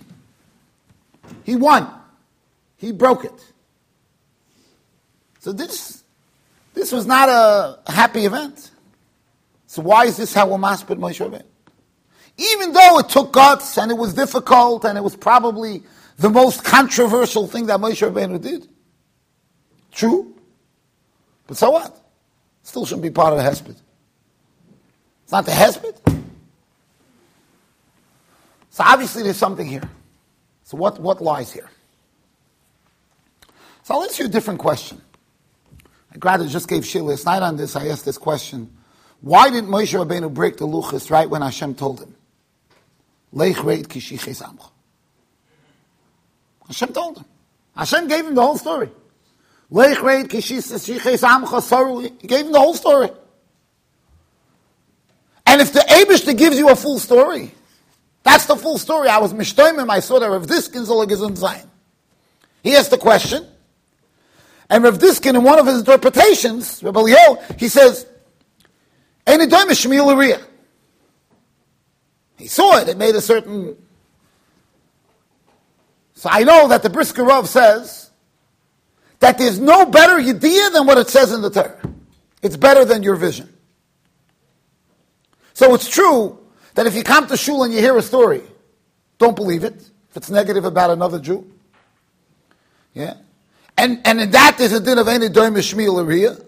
he 1.45 1.57
won. 1.57 1.89
He 2.77 2.93
broke 2.93 3.25
it. 3.25 3.53
So 5.41 5.53
this 5.53 6.03
this 6.73 6.91
was 6.91 7.07
not 7.07 7.29
a 7.29 7.93
happy 7.93 8.25
event. 8.25 8.71
So 9.67 9.83
why 9.83 10.07
is 10.07 10.17
this 10.17 10.33
how 10.33 10.49
we're 10.49 10.59
maspid 10.59 10.99
Moshe 10.99 11.21
Rabbeinu? 11.21 11.45
Even 12.37 12.73
though 12.73 12.99
it 12.99 13.09
took 13.09 13.33
guts 13.33 13.79
and 13.79 13.91
it 13.91 13.95
was 13.95 14.15
difficult 14.15 14.85
and 14.85 14.99
it 14.99 15.03
was 15.03 15.15
probably 15.15 15.83
the 16.17 16.31
most 16.31 16.65
controversial 16.65 17.47
thing 17.47 17.67
that 17.67 17.79
Moshe 17.81 18.09
Rabbeinu 18.09 18.41
did. 18.41 18.69
True. 19.93 20.34
But 21.47 21.57
so 21.57 21.71
what? 21.71 22.01
Still 22.63 22.87
shouldn't 22.87 23.03
be 23.03 23.11
part 23.11 23.33
of 23.33 23.39
the 23.39 23.45
Hesped. 23.45 23.77
It's 25.23 25.33
not 25.33 25.45
the 25.45 25.53
Hesped. 25.53 26.25
So 28.71 28.83
obviously 28.85 29.23
there's 29.23 29.37
something 29.37 29.67
here. 29.67 29.89
So 30.65 30.77
what, 30.77 30.99
what 30.99 31.23
lies 31.23 31.53
here? 31.53 31.71
So 33.83 33.95
I'll 33.95 34.05
ask 34.05 34.19
you 34.19 34.25
a 34.25 34.29
different 34.29 34.59
question. 34.59 35.01
I 36.13 36.19
granted 36.19 36.49
just 36.49 36.69
gave 36.69 36.87
Shir 36.87 37.03
last 37.03 37.27
night 37.27 37.43
on 37.43 37.57
this. 37.57 37.77
I 37.77 37.89
asked 37.89 38.05
this 38.05 38.19
question. 38.19 38.75
Why 39.21 39.51
didn't 39.51 39.71
Moshe 39.71 39.93
Rabbeinu 39.95 40.33
break 40.33 40.57
the 40.57 40.67
luchas 40.67 41.11
right 41.11 41.29
when 41.29 41.43
Hashem 41.43 41.75
told 41.75 42.01
him? 42.01 42.15
Leich 43.35 43.57
reit 43.57 43.87
kishiches. 43.87 44.43
Hashem 46.67 46.93
told 46.93 47.19
him. 47.19 47.25
Hashem 47.77 48.09
gave 48.09 48.27
him 48.27 48.35
the 48.35 48.43
whole 48.43 48.57
story. 48.57 48.91
He 49.71 49.77
gave 52.27 52.47
him 52.47 52.53
the 52.53 52.59
whole 52.59 52.75
story. 52.75 53.11
And 55.47 55.61
if 55.61 55.73
the 55.73 55.81
Abishta 55.81 56.37
gives 56.37 56.59
you 56.59 56.69
a 56.69 56.77
full 56.77 56.99
story, 56.99 57.53
that's 58.23 58.47
the 58.47 58.57
full 58.57 58.79
story. 58.79 59.09
I 59.09 59.19
was 59.19 59.33
mishtoimim, 59.33 59.91
I 59.91 60.01
saw 60.01 60.19
that 60.19 60.29
Rav 60.29 60.47
Diskin 60.47 60.85
gesund 60.85 61.39
sein. 61.39 61.71
He 62.63 62.75
asked 62.75 62.91
the 62.91 62.99
question, 62.99 63.47
and 64.71 64.83
Rav 64.83 64.99
Diskin, 64.99 65.37
in 65.37 65.43
one 65.43 65.59
of 65.59 65.67
his 65.67 65.81
interpretations, 65.81 66.83
Rabbi 66.83 67.01
Leo, 67.01 67.39
he 67.59 67.69
says, 67.69 68.07
He 69.27 69.35
saw 72.49 72.79
it, 72.79 72.89
it 72.89 72.97
made 72.97 73.15
a 73.15 73.21
certain... 73.21 73.77
So 76.15 76.29
I 76.31 76.45
know 76.45 76.69
that 76.69 76.83
the 76.83 76.91
Brisker 76.91 77.23
Rav 77.23 77.49
says, 77.49 78.11
that 79.25 79.39
there's 79.39 79.59
no 79.59 79.87
better 79.87 80.17
idea 80.17 80.69
than 80.69 80.87
what 80.87 80.99
it 80.99 81.09
says 81.09 81.33
in 81.33 81.41
the 81.41 81.49
Torah. 81.49 81.81
It's 82.43 82.59
better 82.59 82.85
than 82.85 83.03
your 83.03 83.17
vision. 83.17 83.51
So 85.55 85.73
it's 85.73 85.89
true 85.89 86.39
that 86.75 86.87
if 86.87 86.95
you 86.95 87.03
come 87.03 87.27
to 87.29 87.37
shul 87.39 87.65
and 87.65 87.73
you 87.73 87.81
hear 87.81 87.97
a 87.97 88.03
story, 88.03 88.43
don't 89.17 89.35
believe 89.35 89.65
it. 89.65 89.77
If 90.11 90.19
it's 90.19 90.29
negative 90.29 90.67
about 90.67 90.91
another 90.91 91.19
Jew. 91.19 91.51
Yeah. 92.93 93.15
And, 93.79 94.03
and 94.05 94.21
in 94.21 94.31
that 94.33 94.59
there's 94.59 94.73
a 94.73 94.81
din 94.81 94.99
of 94.99 95.09
any 95.09 95.29
doim 95.31 95.57
shmiel 95.57 96.45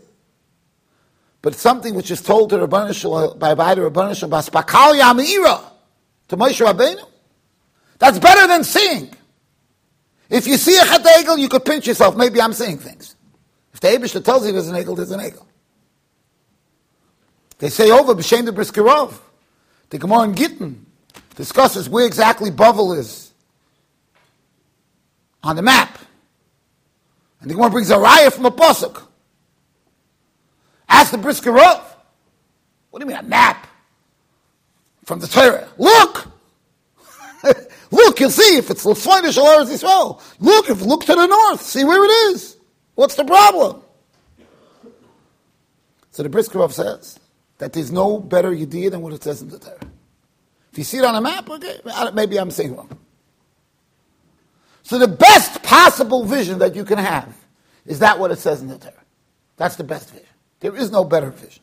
But 1.40 1.54
something 1.54 1.94
which 1.94 2.10
is 2.10 2.20
told 2.20 2.50
to 2.50 2.58
Rabban 2.58 2.94
Shul, 2.94 3.36
by 3.36 3.54
Rabbi 3.54 3.76
Rabban 3.76 4.14
Shul, 4.14 4.28
Baspakal 4.28 5.00
Yamira, 5.00 5.64
to 6.28 6.36
Moshe 6.36 6.62
Rabbeinu. 6.62 7.08
That's 7.98 8.18
better 8.18 8.46
than 8.46 8.64
seeing. 8.64 9.14
If 10.28 10.46
you 10.46 10.56
see 10.56 10.76
a 10.78 10.84
chet 10.84 11.38
you 11.38 11.48
could 11.48 11.64
pinch 11.64 11.86
yourself. 11.86 12.16
Maybe 12.16 12.40
I'm 12.40 12.52
saying 12.52 12.78
things. 12.78 13.14
If 13.72 13.80
the 13.80 13.88
Abishah 13.88 14.24
tells 14.24 14.46
you 14.46 14.52
there's 14.52 14.68
an 14.68 14.74
egel, 14.74 14.96
there's 14.96 15.10
an 15.10 15.20
egel. 15.20 15.44
They 17.58 17.68
say 17.68 17.90
over 17.90 18.14
b'shem 18.14 18.44
the 18.44 18.52
Brisker 18.52 18.82
Rav. 18.82 19.20
The 19.90 19.98
Gemara 19.98 20.24
in 20.24 20.34
Gittin 20.34 20.86
discusses 21.36 21.88
where 21.88 22.06
exactly 22.06 22.50
Bavel 22.50 22.96
is 22.96 23.32
on 25.42 25.56
the 25.56 25.62
map. 25.62 25.98
And 27.40 27.50
the 27.50 27.54
Gemara 27.54 27.70
brings 27.70 27.90
a 27.90 27.96
raya 27.96 28.32
from 28.32 28.46
a 28.46 28.50
pasuk. 28.50 29.02
Ask 30.88 31.12
the 31.12 31.18
Brisker 31.18 31.52
Rav. 31.52 31.96
What 32.90 33.00
do 33.00 33.04
you 33.04 33.08
mean 33.08 33.18
a 33.18 33.28
map? 33.28 33.66
From 35.04 35.20
the 35.20 35.28
Torah. 35.28 35.68
Look! 35.78 36.28
Look, 37.90 38.20
you'll 38.20 38.30
see 38.30 38.56
if 38.56 38.70
it's 38.70 38.84
Lefonish 38.84 39.40
or 39.40 39.64
Eretz 39.64 39.72
Yisrael. 39.72 40.20
Look, 40.40 40.68
if 40.68 40.82
look 40.82 41.04
to 41.04 41.14
the 41.14 41.26
north, 41.26 41.62
see 41.62 41.84
where 41.84 42.04
it 42.04 42.34
is. 42.34 42.56
What's 42.94 43.14
the 43.14 43.24
problem? 43.24 43.82
So 46.10 46.22
the 46.22 46.28
Brisker 46.28 46.58
Rav 46.58 46.72
says 46.72 47.20
that 47.58 47.72
there's 47.72 47.92
no 47.92 48.18
better 48.18 48.50
idea 48.50 48.90
than 48.90 49.02
what 49.02 49.12
it 49.12 49.22
says 49.22 49.42
in 49.42 49.48
the 49.48 49.58
Torah. 49.58 49.78
If 50.72 50.78
you 50.78 50.84
see 50.84 50.98
it 50.98 51.04
on 51.04 51.14
a 51.14 51.20
map, 51.20 51.48
okay, 51.48 51.80
maybe 52.14 52.38
I'm 52.38 52.50
saying 52.50 52.74
wrong. 52.74 52.98
So 54.82 54.98
the 54.98 55.08
best 55.08 55.62
possible 55.62 56.24
vision 56.24 56.58
that 56.60 56.74
you 56.74 56.84
can 56.84 56.98
have 56.98 57.36
is 57.84 57.98
that 57.98 58.18
what 58.18 58.30
it 58.30 58.38
says 58.38 58.62
in 58.62 58.68
the 58.68 58.78
Torah. 58.78 58.94
That's 59.56 59.76
the 59.76 59.84
best 59.84 60.10
vision. 60.10 60.28
There 60.60 60.74
is 60.74 60.90
no 60.90 61.04
better 61.04 61.30
vision. 61.30 61.62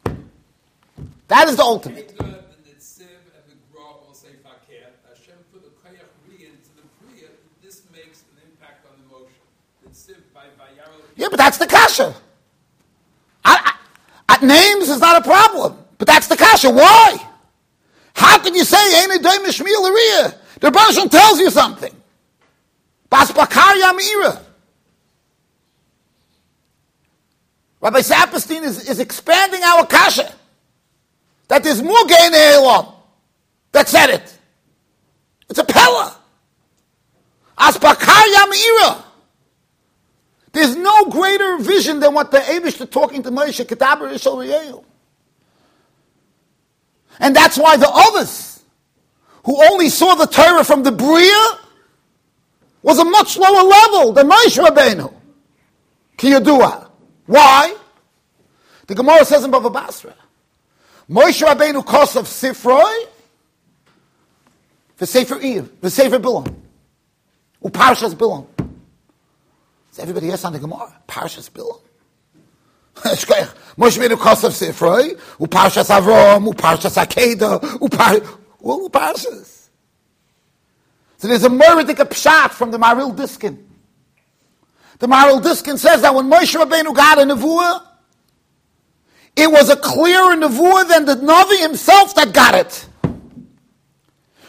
That 1.27 1.48
is 1.48 1.58
the 1.58 1.63
ultimate. 1.63 2.15
Yeah, 11.24 11.30
but 11.32 11.38
that's 11.38 11.58
the 11.58 11.68
kasha. 11.68 12.13
I, 13.46 13.75
I, 14.27 14.46
names 14.46 14.89
is 14.89 15.00
not 15.00 15.22
a 15.22 15.24
problem, 15.24 15.77
but 15.98 16.06
that's 16.06 16.27
the 16.27 16.36
kasha. 16.36 16.70
Why? 16.70 17.15
How 18.13 18.39
can 18.39 18.53
you 18.53 18.65
say 18.65 19.01
Ain't 19.01 19.25
a 19.25 19.30
Mishmiel 19.39 20.34
The 20.60 20.68
Rebbe 20.68 21.10
tells 21.10 21.39
you 21.39 21.50
something. 21.50 21.96
Basbakar 23.10 23.82
Yamira. 23.82 24.42
Rabbi 27.80 28.00
Saperstein 28.00 28.63
is, 28.63 28.89
is 28.89 29.00
expanding 29.00 29.63
our 29.63 29.86
kasha. 29.86 30.30
That 31.48 31.63
there's 31.63 31.82
more 31.82 32.06
gain 32.06 32.34
Elam 32.34 32.88
that 33.72 33.88
said 33.88 34.10
it. 34.10 34.38
It's 35.50 35.60
a 35.60 35.63
pella. 35.63 36.18
Asbakar 37.58 38.24
Yamira. 38.36 39.03
There's 40.53 40.75
no 40.75 41.05
greater 41.05 41.57
vision 41.57 42.00
than 42.00 42.13
what 42.13 42.29
the 42.29 42.38
Abish 42.38 42.89
talking 42.91 43.24
to 43.24 43.31
Moshe 43.31 43.65
Ketaber 43.65 44.13
Ishal 44.13 44.83
And 47.19 47.36
that's 47.36 47.57
why 47.57 47.75
the 47.75 47.89
others, 47.89 48.63
who 49.45 49.62
only 49.72 49.89
saw 49.89 50.13
the 50.13 50.27
Torah 50.27 50.63
from 50.63 50.83
the 50.83 50.91
Bria, 50.91 51.60
was 52.83 53.00
a 53.00 53.03
much 53.03 53.36
lower 53.36 53.63
level 53.63 54.13
than 54.13 54.29
Moshe 54.29 54.63
Rabbeinu. 54.63 55.12
Kiyadua. 56.17 56.88
Why? 57.25 57.75
The 58.86 58.93
Gemara 58.93 59.25
says 59.25 59.43
in 59.43 59.51
Bava 59.51 59.74
Basra, 59.74 60.13
Moshe 61.10 61.43
Rabbeinu 61.43 61.83
Kosov 61.83 62.25
Sifroi, 62.25 63.07
the 64.98 65.07
Sefer 65.07 65.39
Eve, 65.39 65.81
the 65.81 65.89
Sefer 65.89 66.19
Bilam, 66.19 66.53
Uparshas 67.63 68.13
Bilam. 68.13 68.45
So 69.93 70.01
everybody 70.01 70.31
else 70.31 70.43
on 70.43 70.53
the 70.53 70.59
Gemara, 70.59 70.91
Parshas 71.07 71.51
Bilam. 71.51 71.79
Moshe 72.95 74.00
Rabbeinu 74.00 74.15
Kosov 74.15 74.50
Sifroi, 74.50 75.15
Uparshas 75.38 75.91
Avrom, 75.91 76.51
Uparshas 76.51 76.97
Akeda, 76.97 77.59
Upar, 77.59 78.39
all 78.59 78.89
Uparshas. 78.89 79.67
So 81.17 81.27
there's 81.27 81.43
a 81.43 81.50
Meridic 81.50 81.97
Pshat 81.97 82.50
from 82.50 82.71
the 82.71 82.79
Maharil 82.79 83.15
Diskin. 83.15 83.63
The 84.97 85.05
Maharil 85.05 85.43
Diskin 85.43 85.77
says 85.77 86.01
that 86.01 86.15
when 86.15 86.27
Moshe 86.27 86.59
Rabbeinu 86.59 86.95
got 86.95 87.19
a 87.19 87.21
Nevuah, 87.21 87.85
it 89.35 89.51
was 89.51 89.69
a 89.69 89.75
clearer 89.75 90.35
nevuah 90.35 90.88
than 90.89 91.05
the 91.05 91.15
Navi 91.17 91.62
himself 91.62 92.15
that 92.15 92.33
got 92.33 92.55
it. 92.55 92.88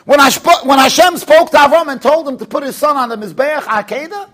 When, 0.06 0.20
Hashpo, 0.20 0.64
when 0.64 0.78
Hashem 0.78 1.18
spoke 1.18 1.50
to 1.50 1.58
Avram 1.58 1.92
and 1.92 2.00
told 2.00 2.26
him 2.26 2.38
to 2.38 2.46
put 2.46 2.62
his 2.62 2.76
son 2.76 2.96
on 2.96 3.10
the 3.10 3.16
Mizbeach 3.16 3.60
Akedah, 3.60 4.30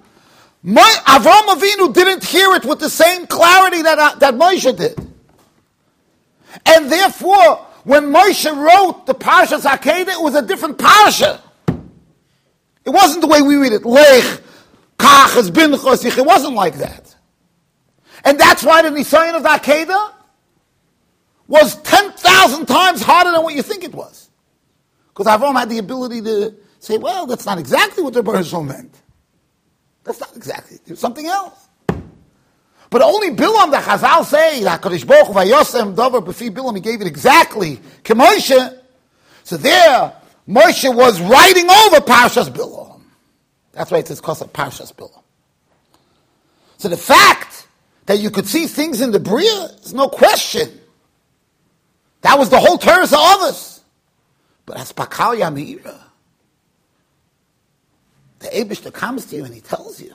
Avram 0.65 1.49
Avinu 1.49 1.93
didn't 1.93 2.25
hear 2.25 2.55
it 2.55 2.65
with 2.65 2.81
the 2.81 2.91
same 2.91 3.27
clarity 3.27 3.83
that, 3.83 3.99
uh, 3.99 4.15
that 4.17 4.35
Moshe 4.35 4.77
did. 4.77 4.99
And 6.67 6.91
therefore, 6.91 7.67
when 7.85 8.13
Moshe 8.13 8.45
wrote 8.55 9.07
the 9.07 9.15
Parshas 9.15 9.63
Akedah, 9.63 10.09
it 10.09 10.23
was 10.23 10.35
a 10.35 10.43
different 10.43 10.79
Parsha. 10.79 11.41
It 12.85 12.91
wasn't 12.91 13.23
the 13.23 13.27
way 13.27 13.41
we 13.41 13.57
read 13.57 13.73
it. 13.73 13.85
Lech, 13.85 14.41
Kach, 14.99 15.55
Bin 15.55 15.73
It 15.73 16.27
wasn't 16.27 16.55
like 16.55 16.77
that. 16.77 17.15
And 18.25 18.39
that's 18.39 18.63
why 18.63 18.83
the 18.83 18.91
Nisayan 18.91 19.35
of 19.35 19.43
the 19.43 19.49
Akedah 19.49 20.13
was 21.49 21.77
10,000 21.83 22.67
times 22.67 23.03
harder 23.03 23.33
than 23.33 23.43
what 23.43 23.55
you 23.55 23.63
think 23.63 23.83
it 23.83 23.95
was. 23.95 24.31
Because 25.09 25.27
Avram 25.27 25.59
had 25.59 25.69
the 25.69 25.79
ability 25.79 26.21
to 26.23 26.55
say, 26.79 26.99
well, 26.99 27.27
that's 27.27 27.47
not 27.47 27.59
exactly 27.59 28.05
what 28.05 28.13
the 28.13 28.23
Baruch 28.23 28.53
meant. 28.65 28.95
That's 30.11 30.21
not 30.21 30.37
exactly. 30.37 30.97
Something 30.97 31.27
else. 31.27 31.69
But 32.91 33.03
only 33.03 33.31
Bilam, 33.31 33.71
the 33.71 33.77
Chazal 33.77 34.25
say, 34.25 34.61
HaKadosh 34.63 35.07
Baruch 35.07 35.29
Hu 35.29 35.35
vayosem 35.35 35.95
davar 35.95 36.25
b'fi 36.25 36.51
Bilam, 36.51 36.75
he 36.75 36.81
gave 36.81 37.01
it 37.01 37.07
exactly. 37.07 37.77
Kemoshe. 38.03 38.77
So 39.45 39.57
there, 39.57 40.13
Moshe 40.49 40.93
was 40.93 41.21
writing 41.21 41.71
over 41.71 42.01
Parshas 42.01 42.51
Bilam. 42.51 43.01
That's 43.71 43.93
why 43.93 43.99
it 43.99 44.09
says 44.09 44.21
Kosa 44.21 44.51
Parshas 44.51 44.93
Bilam. 44.93 45.23
So 46.79 46.89
the 46.89 46.97
fact 46.97 47.69
that 48.07 48.19
you 48.19 48.31
could 48.31 48.49
see 48.49 48.67
things 48.67 49.01
in 49.01 49.13
the 49.13 49.21
Bria 49.21 49.67
is 49.85 49.95
no 49.95 50.09
question. 50.09 50.81
That 52.23 52.37
was 52.37 52.51
the 52.51 52.59
whole 52.59 52.79
Torah 52.79 53.05
of 53.05 53.13
us. 53.13 53.85
But 54.67 54.79
as 54.79 54.93
Pakal 54.93 55.39
Yamira, 55.39 56.10
the 58.41 58.49
Abishter 58.49 58.93
comes 58.93 59.27
to 59.27 59.37
you 59.37 59.45
and 59.45 59.55
he 59.55 59.61
tells 59.61 60.01
you, 60.01 60.15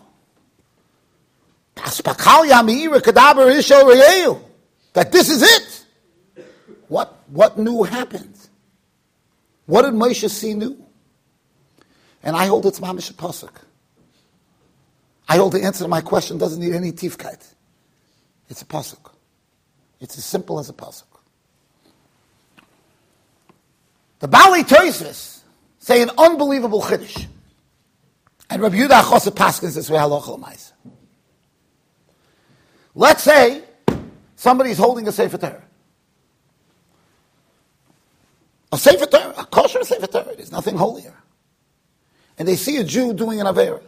that 4.94 5.12
this 5.12 5.30
is 5.30 5.42
it. 5.44 5.86
What, 6.88 7.18
what 7.28 7.58
new 7.58 7.84
happened? 7.84 8.38
What 9.66 9.82
did 9.84 9.94
Moshe 9.94 10.30
see 10.30 10.54
new? 10.54 10.78
And 12.24 12.36
I 12.36 12.46
hold 12.48 12.66
it's 12.66 12.80
Mamish 12.80 13.12
Pasuk. 13.14 13.52
I 15.28 15.38
hold 15.38 15.54
the 15.54 15.64
answer 15.64 15.84
to 15.84 15.88
my 15.88 16.02
question 16.02 16.38
doesn't 16.38 16.60
need 16.60 16.74
any 16.74 16.92
tifkeit. 16.92 17.44
It's 18.50 18.62
a 18.62 18.66
pasuk. 18.66 19.12
It's 20.00 20.18
as 20.18 20.26
simple 20.26 20.60
as 20.60 20.70
a 20.70 20.74
pasuk. 20.74 21.04
The 24.20 24.28
Bali 24.28 24.64
Toises 24.64 25.42
say 25.80 26.02
an 26.02 26.12
unbelievable 26.18 26.82
chiddush. 26.82 27.28
And 28.50 28.62
Rabbi 28.62 28.76
Yudah 28.76 29.02
Chosa 29.04 29.32
Paskins 29.32 29.76
this 29.76 29.90
way 29.90 29.98
halacha 29.98 30.72
Let's 32.94 33.24
say 33.24 33.64
somebody's 34.36 34.78
holding 34.78 35.08
a 35.08 35.12
Sefer 35.12 35.38
Torah. 35.38 35.64
A 38.72 38.78
Sefer 38.78 39.06
Torah, 39.06 39.34
a 39.38 39.46
kosher 39.46 39.84
Sefer 39.84 40.08
Torah, 40.08 40.36
there's 40.36 40.52
nothing 40.52 40.78
holier. 40.78 41.14
And 42.38 42.48
they 42.48 42.56
see 42.56 42.78
a 42.78 42.84
Jew 42.84 43.14
doing 43.14 43.42
an 43.42 43.48
Avera. 43.48 43.82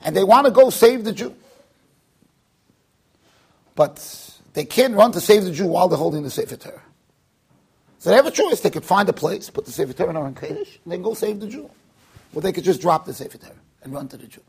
And 0.00 0.14
they 0.14 0.24
want 0.24 0.46
to 0.46 0.50
go 0.50 0.70
save 0.70 1.04
the 1.04 1.12
Jew. 1.12 1.34
But 3.74 4.30
they 4.52 4.64
can't 4.64 4.94
run 4.94 5.12
to 5.12 5.20
save 5.20 5.44
the 5.44 5.50
Jew 5.50 5.66
while 5.66 5.88
they're 5.88 5.98
holding 5.98 6.22
the 6.22 6.30
Sefer 6.30 6.56
Torah. 6.56 6.82
So 8.04 8.10
they 8.10 8.16
have 8.16 8.26
a 8.26 8.30
choice. 8.30 8.60
They 8.60 8.68
could 8.68 8.84
find 8.84 9.08
a 9.08 9.14
place, 9.14 9.48
put 9.48 9.64
the 9.64 9.72
Sefer 9.72 9.94
Torah 9.94 10.10
in 10.10 10.16
Aron 10.18 10.34
Kodesh, 10.34 10.78
and 10.84 10.92
then 10.92 11.00
go 11.00 11.14
save 11.14 11.40
the 11.40 11.46
Jew. 11.46 11.70
Or 12.34 12.42
they 12.42 12.52
could 12.52 12.62
just 12.62 12.82
drop 12.82 13.06
the 13.06 13.14
Sefer 13.14 13.38
Torah 13.38 13.54
and 13.82 13.94
run 13.94 14.08
to 14.08 14.18
the 14.18 14.26
Jew. 14.26 14.42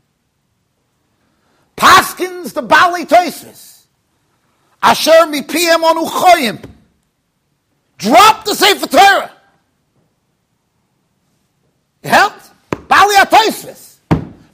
Paskins 1.74 2.52
the 2.52 2.60
Bali 2.60 3.06
Toises. 3.06 3.86
Asher 4.82 5.24
mi 5.28 5.40
piem 5.40 5.82
on 5.82 6.06
uchoyim. 6.06 6.68
Drop 7.96 8.44
the 8.44 8.54
Sefer 8.54 8.88
Torah. 8.88 9.32
It 12.02 12.08
helped? 12.10 12.50
Bali 12.88 13.14
Atoises. 13.16 14.00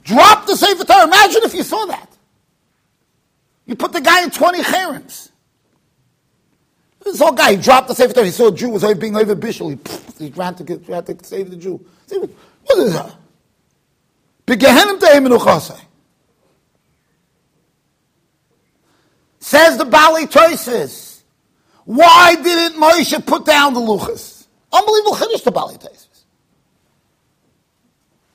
Drop 0.05 0.45
the 0.45 0.55
Sefer 0.55 0.85
Torah. 0.85 1.03
Imagine 1.03 1.41
if 1.43 1.53
you 1.53 1.63
saw 1.63 1.83
that. 1.87 2.09
You 3.65 3.75
put 3.75 3.91
the 3.91 3.99
guy 3.99 4.23
in 4.23 4.31
20 4.31 4.63
cherems. 4.63 5.32
This 7.03 7.19
whole 7.19 7.33
guy, 7.33 7.55
he 7.55 7.61
dropped 7.61 7.89
the 7.89 7.95
Sefer. 7.95 8.23
He 8.23 8.31
saw 8.31 8.47
a 8.47 8.51
Jew 8.53 8.69
was 8.69 8.83
being 8.95 9.15
over 9.15 9.35
bishul. 9.35 9.77
He, 10.17 10.25
he 10.25 10.31
ran 10.31 10.55
to, 10.55 10.63
get, 10.63 10.85
to 10.85 11.17
save 11.23 11.49
the 11.49 11.57
Jew. 11.57 11.85
What 12.65 12.79
is 12.79 12.93
that? 12.93 13.15
Says 19.39 19.77
the 19.77 19.85
Bali 19.85 20.25
Toises. 20.27 21.23
Why 21.85 22.35
didn't 22.41 22.79
Moshe 22.79 23.25
put 23.25 23.45
down 23.45 23.73
the 23.73 23.81
luchas? 23.81 24.47
Unbelievable 24.71 25.15
chiddush 25.15 25.43
the 25.43 25.51
Bali 25.51 25.75
Toises. 25.75 26.07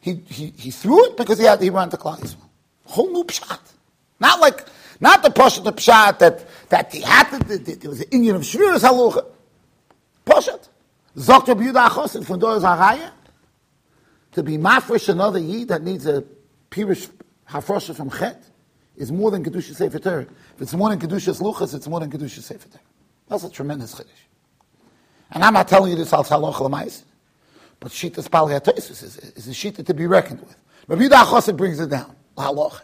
He, 0.00 0.14
he, 0.28 0.52
he 0.56 0.70
threw 0.70 1.06
it 1.06 1.16
because 1.16 1.38
he 1.38 1.44
had 1.44 1.60
he 1.60 1.70
ran 1.70 1.90
to 1.90 1.96
Klal 1.96 2.36
Whole 2.84 3.12
new 3.12 3.24
pshat. 3.24 3.60
Not 4.20 4.40
like 4.40 4.64
not 5.00 5.22
the 5.22 5.30
pashat 5.30 5.64
the 5.64 5.72
pshat 5.72 6.18
that 6.18 6.46
that 6.70 6.92
he 6.92 7.00
had 7.00 7.30
to, 7.30 7.58
there 7.58 7.90
was 7.90 8.00
an 8.00 8.10
Inyan 8.10 8.36
of 8.36 8.42
Shviras 8.42 8.80
Halucha. 8.80 9.24
Poshet. 10.26 10.68
Zokter 11.16 11.56
B'Yudah 11.56 11.88
Achosid 11.88 12.26
from 12.26 12.38
Doris 12.38 12.62
Haraya. 12.62 13.10
To 14.32 14.42
be 14.42 14.58
mafresh 14.58 15.08
another 15.08 15.38
Yid 15.38 15.68
that 15.68 15.82
needs 15.82 16.06
a 16.06 16.22
Pirish 16.70 17.10
Hafrosha 17.48 17.96
from 17.96 18.10
Chet 18.10 18.42
is 18.96 19.10
more 19.10 19.30
than 19.30 19.42
Kedusha 19.44 19.74
Sefer 19.74 19.98
Torah. 19.98 20.26
If 20.56 20.62
it's 20.62 20.74
more 20.74 20.90
than 20.90 21.00
Kedusha's 21.00 21.40
Luchas, 21.40 21.74
it's 21.74 21.88
more 21.88 22.00
than 22.00 22.10
Kedusha 22.10 22.40
Sefer 22.40 22.68
Torah. 22.68 22.82
That's 23.28 23.44
a 23.44 23.50
tremendous 23.50 23.94
Chiddush. 23.94 24.06
And 25.30 25.42
I'm 25.42 25.54
not 25.54 25.68
telling 25.68 25.90
you 25.90 25.96
this 25.96 26.12
al 26.12 26.24
Lamais, 26.24 27.02
but 27.80 27.92
Shita 27.92 28.26
Spali 28.26 28.60
HaToisus 28.60 29.02
is, 29.02 29.16
is 29.16 29.48
a 29.48 29.50
Shita 29.50 29.84
to 29.84 29.94
be 29.94 30.06
reckoned 30.06 30.40
with. 30.40 30.56
Rabbi 30.86 31.02
Yudah 31.02 31.24
Achosid 31.24 31.56
brings 31.56 31.80
it 31.80 31.90
down. 31.90 32.14
Haloch. 32.36 32.80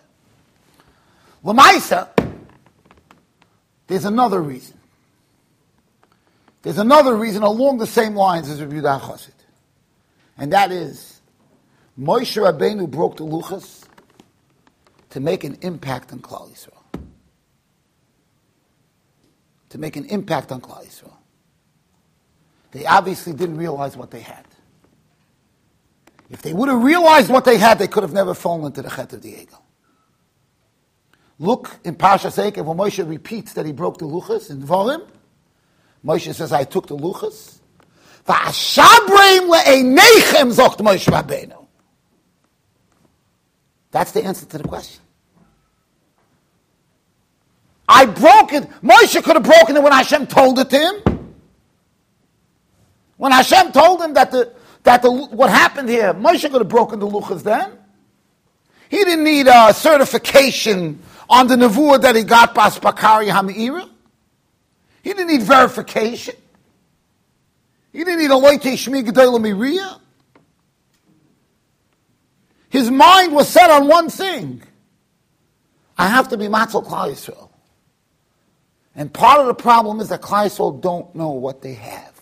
Lamaisa, 1.44 2.08
there's 3.86 4.04
another 4.04 4.40
reason. 4.40 4.78
There's 6.62 6.78
another 6.78 7.14
reason 7.14 7.42
along 7.42 7.78
the 7.78 7.86
same 7.86 8.14
lines 8.14 8.48
as 8.48 8.60
Rabbi 8.60 8.76
Yudah 8.76 9.00
Chassid. 9.00 9.30
And 10.38 10.52
that 10.52 10.72
is, 10.72 11.20
Moshe 11.98 12.42
Rabbeinu 12.42 12.90
broke 12.90 13.18
the 13.18 13.24
Luchas 13.24 13.84
to 15.10 15.20
make 15.20 15.44
an 15.44 15.58
impact 15.60 16.12
on 16.12 16.20
Klal 16.20 16.50
Yisrael. 16.50 17.02
To 19.68 19.78
make 19.78 19.96
an 19.96 20.06
impact 20.06 20.50
on 20.50 20.60
Klal 20.60 20.86
Yisrael. 20.86 21.16
They 22.72 22.86
obviously 22.86 23.32
didn't 23.32 23.58
realize 23.58 23.96
what 23.96 24.10
they 24.10 24.20
had. 24.20 24.44
If 26.30 26.42
they 26.42 26.52
would 26.52 26.68
have 26.68 26.82
realized 26.82 27.30
what 27.30 27.44
they 27.44 27.58
had, 27.58 27.78
they 27.78 27.86
could 27.86 28.02
have 28.02 28.12
never 28.12 28.34
fallen 28.34 28.66
into 28.66 28.82
the 28.82 28.90
chet 28.90 29.12
of 29.12 29.22
the 29.22 29.40
eagle. 29.40 29.63
Look 31.38 31.78
in 31.84 31.96
Pasha 31.96 32.28
Sekev 32.28 32.64
when 32.64 32.76
Moshe 32.76 33.08
repeats 33.08 33.54
that 33.54 33.66
he 33.66 33.72
broke 33.72 33.98
the 33.98 34.06
luchas 34.06 34.50
in 34.50 34.62
Dvarim. 34.62 35.06
Moshe 36.04 36.32
says, 36.34 36.52
I 36.52 36.64
took 36.64 36.86
the 36.86 36.96
luchas. 36.96 37.58
That's 43.90 44.12
the 44.12 44.24
answer 44.24 44.46
to 44.46 44.58
the 44.58 44.64
question. 44.64 45.02
I 47.88 48.06
broke 48.06 48.52
it. 48.52 48.68
Moshe 48.82 49.22
could 49.22 49.36
have 49.36 49.42
broken 49.42 49.76
it 49.76 49.82
when 49.82 49.92
Hashem 49.92 50.26
told 50.26 50.58
it 50.58 50.70
to 50.70 50.78
him. 50.78 51.02
When 53.16 53.32
Hashem 53.32 53.72
told 53.72 54.00
him 54.02 54.14
that 54.14 54.30
the 54.30 54.52
that 54.84 55.02
the 55.02 55.10
what 55.10 55.50
happened 55.50 55.88
here, 55.88 56.14
Moshe 56.14 56.42
could 56.42 56.60
have 56.60 56.68
broken 56.68 56.98
the 56.98 57.06
luchas 57.06 57.42
then. 57.42 57.78
He 58.88 58.98
didn't 58.98 59.24
need 59.24 59.46
a 59.46 59.72
certification 59.74 61.00
on 61.28 61.46
the 61.46 61.56
nevuah 61.56 62.00
that 62.02 62.16
he 62.16 62.22
got 62.22 62.54
by 62.54 62.68
Spakari 62.68 63.30
Hamira. 63.30 63.88
He 65.02 65.12
didn't 65.12 65.28
need 65.28 65.42
verification. 65.42 66.34
He 67.92 67.98
didn't 67.98 68.18
need 68.18 68.30
a 68.30 68.34
loite 68.34 68.60
shmi 68.60 69.02
miriya. 69.04 70.00
His 72.68 72.90
mind 72.90 73.32
was 73.32 73.48
set 73.48 73.70
on 73.70 73.86
one 73.86 74.10
thing. 74.10 74.62
I 75.96 76.08
have 76.08 76.28
to 76.30 76.36
be 76.36 76.46
Matzal 76.46 76.84
Klal 76.84 77.12
Yisrael. 77.12 77.50
And 78.96 79.12
part 79.12 79.40
of 79.40 79.46
the 79.46 79.54
problem 79.54 80.00
is 80.00 80.08
that 80.08 80.22
Klal 80.22 80.46
Yisrael 80.46 80.80
don't 80.80 81.14
know 81.14 81.30
what 81.30 81.62
they 81.62 81.74
have. 81.74 82.14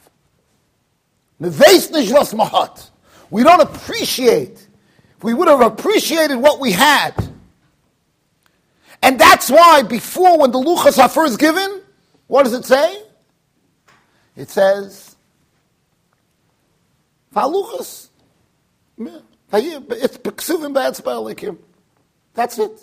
We 3.31 3.42
don't 3.42 3.61
appreciate. 3.61 4.68
We 5.22 5.35
would 5.35 5.48
have 5.48 5.61
appreciated 5.61 6.37
what 6.37 6.58
we 6.61 6.72
had. 6.72 7.12
And 9.02 9.18
that's 9.18 9.50
why 9.50 9.82
before 9.82 10.38
when 10.38 10.50
the 10.52 10.58
luchas 10.58 10.98
are 10.98 11.08
first 11.08 11.38
given, 11.38 11.82
what 12.26 12.44
does 12.44 12.52
it 12.54 12.64
say? 12.64 13.02
It 14.37 14.48
says, 14.48 15.16
Valuchas. 17.35 18.08
It's 18.98 20.18
Peksuvim. 20.18 21.58
That's 22.35 22.58
it. 22.58 22.80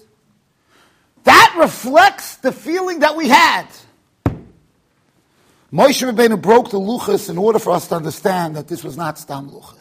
That 1.24 1.56
reflects 1.58 2.36
the 2.38 2.52
feeling 2.52 3.00
that 3.00 3.16
we 3.16 3.28
had. 3.28 3.66
Moshe 5.72 6.04
Rabbeinu 6.10 6.42
broke 6.42 6.72
the 6.72 6.80
luchas 6.80 7.30
in 7.30 7.38
order 7.38 7.60
for 7.60 7.72
us 7.72 7.88
to 7.90 7.96
understand 7.96 8.56
that 8.56 8.68
this 8.68 8.84
was 8.84 8.98
not 8.98 9.18
stam 9.20 9.50
luchas. 9.50 9.79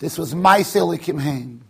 This 0.00 0.16
was 0.16 0.34
Maisel 0.34 0.98
Ekim 0.98 1.20
Haim. 1.20 1.62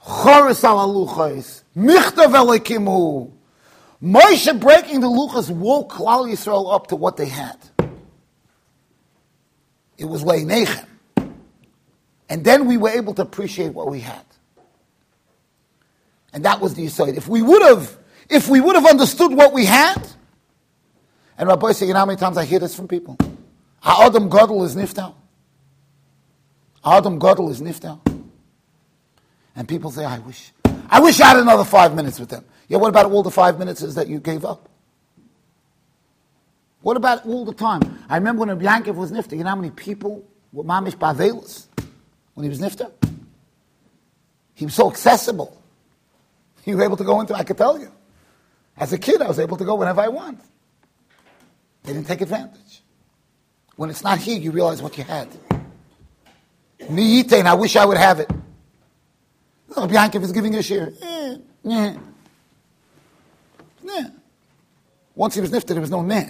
Choris 0.00 0.64
al 0.64 0.88
luchas. 0.88 1.62
Michtav 1.76 2.34
Elikimu. 2.34 3.30
Moshe 4.02 4.58
breaking 4.58 5.00
the 5.00 5.06
luchas 5.06 5.50
woke 5.50 5.92
Klal 5.92 6.28
Yisrael 6.28 6.74
up 6.74 6.88
to 6.88 6.96
what 6.96 7.16
they 7.18 7.26
had. 7.26 7.56
It 9.98 10.06
was 10.06 10.24
Nechem. 10.24 10.86
And 12.28 12.44
then 12.44 12.66
we 12.66 12.78
were 12.78 12.88
able 12.88 13.12
to 13.14 13.22
appreciate 13.22 13.74
what 13.74 13.90
we 13.90 14.00
had. 14.00 14.24
And 16.32 16.46
that 16.46 16.60
was 16.60 16.74
the 16.74 16.86
aside. 16.86 17.16
If 17.16 17.28
we 17.28 17.42
would 17.42 17.60
have, 17.60 17.98
if 18.30 18.48
we 18.48 18.58
would 18.58 18.74
have 18.74 18.86
understood 18.86 19.32
what 19.34 19.52
we 19.52 19.66
had, 19.66 20.08
and 21.36 21.46
Rabbi 21.46 21.72
say, 21.72 21.86
you 21.86 21.92
know 21.92 21.98
how 21.98 22.06
many 22.06 22.18
times 22.18 22.38
I 22.38 22.46
hear 22.46 22.58
this 22.58 22.74
from 22.74 22.88
people? 22.88 23.18
Adam 23.84 24.30
Godel 24.30 24.64
is 24.64 24.74
niftal. 24.74 25.14
Adam 26.84 27.18
Godel 27.18 27.50
is 27.50 27.60
niftal. 27.60 28.00
And 29.54 29.68
people 29.68 29.90
say, 29.90 30.04
I 30.04 30.18
wish, 30.18 30.52
I 30.88 31.00
wish 31.00 31.20
I 31.20 31.28
had 31.28 31.36
another 31.38 31.64
five 31.64 31.94
minutes 31.94 32.18
with 32.18 32.30
them. 32.30 32.44
Yeah, 32.68 32.78
what 32.78 32.88
about 32.88 33.06
all 33.10 33.22
the 33.22 33.30
five 33.30 33.58
minutes 33.58 33.80
that 33.94 34.08
you 34.08 34.18
gave 34.18 34.44
up? 34.44 34.68
What 36.80 36.96
about 36.96 37.26
all 37.26 37.44
the 37.44 37.54
time? 37.54 37.98
I 38.08 38.16
remember 38.16 38.44
when 38.44 38.58
Yankov 38.58 38.94
was 38.94 39.12
nifta, 39.12 39.32
you 39.32 39.44
know 39.44 39.50
how 39.50 39.56
many 39.56 39.70
people 39.70 40.24
were 40.52 40.64
mamish 40.64 40.96
bavelis 40.96 41.66
when 42.34 42.44
he 42.44 42.48
was 42.48 42.60
nifta? 42.60 42.90
He 44.54 44.64
was 44.64 44.74
so 44.74 44.90
accessible. 44.90 45.58
He 46.64 46.72
was 46.72 46.84
able 46.84 46.96
to 46.96 47.02
go 47.04 47.20
into, 47.20 47.34
I 47.34 47.42
could 47.42 47.58
tell 47.58 47.76
you. 47.76 47.90
As 48.76 48.92
a 48.92 48.98
kid, 48.98 49.20
I 49.20 49.26
was 49.26 49.40
able 49.40 49.56
to 49.56 49.64
go 49.64 49.74
whenever 49.74 50.00
I 50.00 50.08
want. 50.08 50.40
They 51.82 51.92
didn't 51.92 52.06
take 52.06 52.20
advantage. 52.20 52.82
When 53.74 53.90
it's 53.90 54.04
not 54.04 54.18
here, 54.18 54.38
you 54.38 54.52
realize 54.52 54.80
what 54.80 54.96
you 54.96 55.02
had. 55.02 55.28
And 56.88 57.48
I 57.48 57.54
wish 57.54 57.76
I 57.76 57.84
would 57.84 57.96
have 57.96 58.20
it. 58.20 58.30
No, 59.76 59.86
Bianca 59.86 60.20
is 60.20 60.32
giving 60.32 60.54
a 60.54 60.62
share. 60.62 60.92
Eh. 61.02 61.36
Yeah. 61.64 61.96
Once 65.14 65.34
he 65.34 65.40
was 65.40 65.50
nifted, 65.50 65.66
there 65.66 65.80
was 65.80 65.90
no 65.90 66.02
meh. 66.02 66.28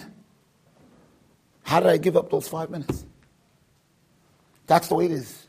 How 1.62 1.80
did 1.80 1.88
I 1.88 1.96
give 1.96 2.16
up 2.16 2.30
those 2.30 2.48
five 2.48 2.70
minutes? 2.70 3.04
That's 4.66 4.88
the 4.88 4.94
way 4.94 5.06
it 5.06 5.12
is. 5.12 5.46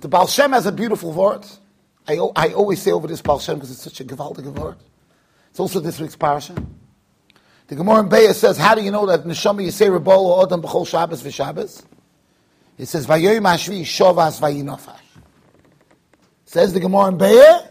The 0.00 0.08
Baal 0.08 0.26
Shem 0.26 0.52
has 0.52 0.66
a 0.66 0.72
beautiful 0.72 1.12
word. 1.12 1.44
I, 2.06 2.14
I 2.36 2.52
always 2.52 2.80
say 2.80 2.92
over 2.92 3.06
this 3.06 3.20
Baal 3.20 3.38
Shem 3.38 3.56
because 3.56 3.70
it's 3.70 3.82
such 3.82 4.00
a 4.00 4.04
gewaltige 4.04 4.46
word. 4.46 4.76
It's 5.50 5.60
also 5.60 5.80
this 5.80 6.00
week's 6.00 6.16
parasha. 6.16 6.54
The 7.66 7.76
Gemara 7.76 8.00
in 8.00 8.08
Beis 8.08 8.34
says, 8.34 8.56
how 8.56 8.74
do 8.74 8.82
you 8.82 8.90
know 8.90 9.06
that 9.06 9.24
Neshama 9.24 9.66
Yisei 9.66 9.90
Rebol 9.96 10.46
Odom 10.46 10.62
B'chol 10.62 10.86
Shabbos 10.86 11.22
v'Shabbos? 11.22 11.84
It 12.78 12.86
says, 12.86 13.06
Vayoyim 13.06 13.42
Hashvi 13.42 13.82
Shovas 13.82 14.40
Vayinofash. 14.40 14.94
Says 16.44 16.72
the 16.72 16.80
Gemara 16.80 17.08
in 17.08 17.18
Beis, 17.18 17.70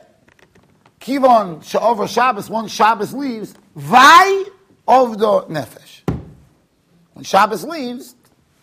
Kivon 0.99 1.59
Sha'over 1.63 2.07
Shabbos, 2.07 2.49
one 2.49 2.67
Shabbos 2.67 3.13
leaves, 3.13 3.53
Vay 3.75 4.43
of 4.87 5.17
the 5.17 5.43
Nefesh. 5.43 6.01
When 7.13 7.23
Shabbos 7.23 7.63
leaves, 7.63 8.15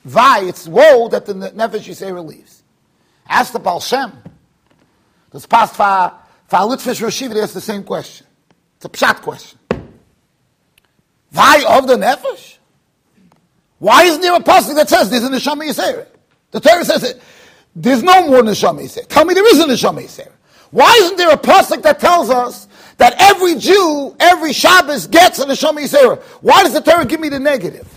Vay, 0.04 0.48
it's 0.48 0.68
woe 0.68 1.08
that 1.08 1.24
the 1.24 1.32
Nefesh 1.32 1.88
Yisei 1.88 2.24
leaves. 2.24 2.62
Ask 3.26 3.54
the 3.54 3.58
Baal 3.58 3.80
Shem. 3.80 4.12
This 5.32 5.46
past 5.46 5.74
for, 5.74 6.12
Litvish 6.50 7.00
Roshiva, 7.00 7.42
asked 7.42 7.54
the 7.54 7.60
same 7.60 7.82
question. 7.82 8.26
It's 8.76 8.84
a 8.84 8.88
pshat 8.88 9.22
question. 9.22 9.58
Why 11.32 11.64
of 11.68 11.88
the 11.88 11.96
nefesh? 11.96 12.58
Why 13.78 14.04
isn't 14.04 14.20
there 14.20 14.34
a 14.34 14.40
pasuk 14.40 14.76
that 14.76 14.88
says 14.88 15.10
there's 15.10 15.24
a 15.24 15.30
neshama 15.30 15.64
yisera? 15.68 16.06
The 16.54 16.60
Torah 16.60 16.84
says 16.84 17.02
it. 17.02 17.20
There's 17.74 18.04
no 18.04 18.28
more 18.28 18.42
neshama 18.42 18.82
yisera. 18.82 19.08
Tell 19.08 19.24
me 19.24 19.34
there 19.34 19.46
is 19.52 19.58
a 19.58 19.64
neshama 19.64 20.02
yisera. 20.02 20.30
Why 20.70 20.96
isn't 21.02 21.16
there 21.16 21.30
a 21.30 21.36
pasuk 21.36 21.82
that 21.82 21.98
tells 21.98 22.30
us 22.30 22.68
that 22.98 23.16
every 23.18 23.56
Jew, 23.56 24.14
every 24.20 24.52
Shabbos 24.52 25.08
gets 25.08 25.40
a 25.40 25.46
neshama 25.46 25.80
yisera? 25.80 26.22
Why 26.42 26.62
does 26.62 26.72
the 26.72 26.80
Torah 26.80 27.04
give 27.04 27.18
me 27.18 27.28
the 27.28 27.40
negative? 27.40 27.92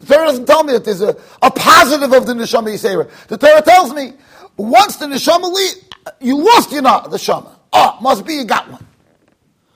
The 0.00 0.14
Torah 0.14 0.26
doesn't 0.26 0.44
tell 0.44 0.62
me 0.64 0.74
that 0.74 0.84
there's 0.84 1.00
a, 1.00 1.16
a 1.40 1.50
positive 1.50 2.12
of 2.12 2.26
the 2.26 2.34
neshama 2.34 2.74
yisera. 2.74 3.10
The 3.28 3.38
Torah 3.38 3.62
tells 3.62 3.94
me 3.94 4.12
once 4.58 4.96
the 4.96 5.06
neshama 5.06 5.50
leave, 5.50 5.84
you 6.20 6.36
lost 6.36 6.70
your 6.70 6.82
neshama. 6.82 7.52
Ah, 7.72 7.96
oh, 7.96 8.02
must 8.02 8.26
be 8.26 8.34
you 8.34 8.44
got 8.44 8.70
one. 8.70 8.86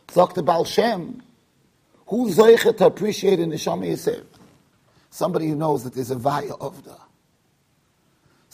Dr. 0.08 0.42
Baal 0.42 0.66
Shem, 0.66 1.22
Who's 2.12 2.36
to 2.36 2.84
appreciate 2.84 3.36
the 3.36 3.44
Neshama 3.44 3.86
Yisrael? 3.86 4.26
Somebody 5.08 5.48
who 5.48 5.56
knows 5.56 5.82
that 5.84 5.94
there's 5.94 6.10
a 6.10 6.14
vaya 6.14 6.52
of 6.60 6.84
the. 6.84 6.94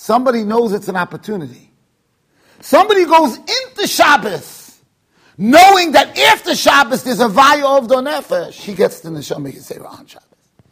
Somebody 0.00 0.44
knows 0.44 0.72
it's 0.72 0.86
an 0.86 0.94
opportunity. 0.94 1.72
Somebody 2.60 3.04
goes 3.04 3.36
into 3.36 3.88
Shabbos 3.88 4.78
knowing 5.36 5.90
that 5.90 6.16
after 6.16 6.54
Shabbos 6.54 7.02
there's 7.02 7.18
a 7.18 7.26
vaya 7.26 7.66
of 7.66 7.88
the 7.88 7.96
nefesh, 7.96 8.52
he 8.52 8.76
gets 8.76 9.00
the 9.00 9.08
Neshama 9.10 9.52
Yisrael 9.52 9.90
on 9.90 10.06
Shabbos. 10.06 10.28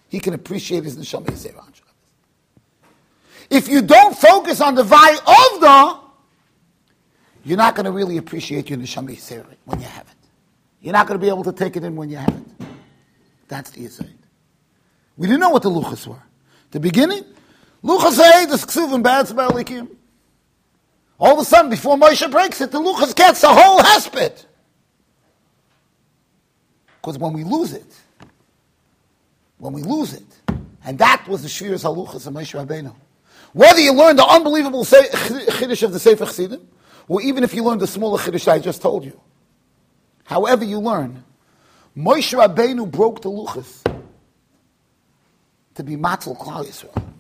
He 0.07 0.21
can 0.21 0.33
appreciate 0.33 0.85
his 0.85 0.97
Neshama 0.97 1.27
Yisrael 1.27 1.59
on 1.61 1.73
Shabbos. 1.73 1.93
If 3.51 3.67
you 3.67 3.83
don't 3.83 4.17
focus 4.17 4.61
on 4.61 4.77
the 4.77 4.85
vaya 4.85 5.17
of 5.19 5.61
the, 5.61 5.99
you're 7.47 7.59
not 7.59 7.75
going 7.75 7.87
to 7.87 7.91
really 7.93 8.19
appreciate 8.19 8.71
your 8.71 8.79
Neshama 8.79 9.11
Yisrael 9.11 9.45
when 9.65 9.81
you 9.81 9.87
have 9.87 10.07
it. 10.07 10.29
You're 10.81 10.93
not 10.93 11.09
going 11.09 11.19
to 11.19 11.25
be 11.25 11.29
able 11.29 11.43
to 11.43 11.53
take 11.53 11.77
it 11.77 11.83
in 11.83 11.97
when 11.97 12.11
you 12.11 12.19
have 12.19 12.29
it. 12.29 12.67
That's 13.49 13.71
the 13.71 13.87
Yisaid. 13.87 14.09
We 15.17 15.27
didn't 15.27 15.41
know 15.41 15.51
what 15.51 15.63
the 15.63 15.71
Luchas 15.71 16.07
were. 16.07 16.23
The 16.71 16.79
beginning, 16.79 17.25
Luchas 17.83 18.53
is 18.53 18.65
Ksuvim 18.65 19.03
Bad 19.03 19.27
Likim. 19.27 19.89
All 21.19 21.33
of 21.33 21.39
a 21.39 21.45
sudden, 21.45 21.71
before 21.71 21.97
Moshe 21.97 22.31
breaks 22.31 22.61
it, 22.61 22.71
the 22.71 22.81
Luchas 22.81 23.15
gets 23.15 23.43
a 23.43 23.49
whole 23.49 23.79
hesped. 23.81 24.45
Because 27.01 27.19
when 27.19 27.33
we 27.33 27.45
lose 27.45 27.73
it, 27.73 27.87
when 29.59 29.73
we 29.73 29.83
lose 29.83 30.13
it, 30.13 30.25
and 30.85 30.99
that 30.99 31.27
was 31.27 31.43
the 31.43 31.49
Shviras 31.49 31.85
Haluchas 31.85 32.27
of 32.27 32.35
Moshe 32.35 32.55
Rabbeinu. 32.55 32.95
Whether 33.53 33.81
you 33.81 33.93
learn 33.93 34.17
the 34.17 34.27
unbelievable 34.27 34.85
Chiddush 34.85 35.83
of 35.83 35.93
the 35.93 35.99
Sefer 35.99 36.27
Chassidim, 36.27 36.67
or 37.09 37.23
even 37.23 37.45
if 37.45 37.55
you 37.55 37.65
learn 37.65 37.79
the 37.79 37.87
smaller 37.87 38.19
Chiddush 38.19 38.49
I 38.49 38.59
just 38.59 38.83
told 38.83 39.05
you, 39.05 39.19
however 40.25 40.65
you 40.65 40.81
learn, 40.81 41.25
Moshe 41.97 42.39
Rabbeinu 42.39 42.91
broke 42.91 43.23
the 43.23 43.31
luchas 43.31 43.83
to 45.75 45.83
be 45.83 45.97
matzal 45.97 46.37
Klal 46.37 46.67
Yisrael. 46.67 47.16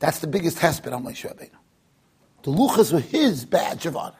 That's 0.00 0.18
the 0.18 0.26
biggest 0.26 0.58
hesped 0.58 0.92
on 0.92 1.04
Moshe 1.04 1.26
Rabbeinu. 1.26 1.50
The 2.42 2.50
luchas 2.50 2.92
were 2.92 3.00
his 3.00 3.44
badge 3.44 3.86
of 3.86 3.96
honor, 3.96 4.16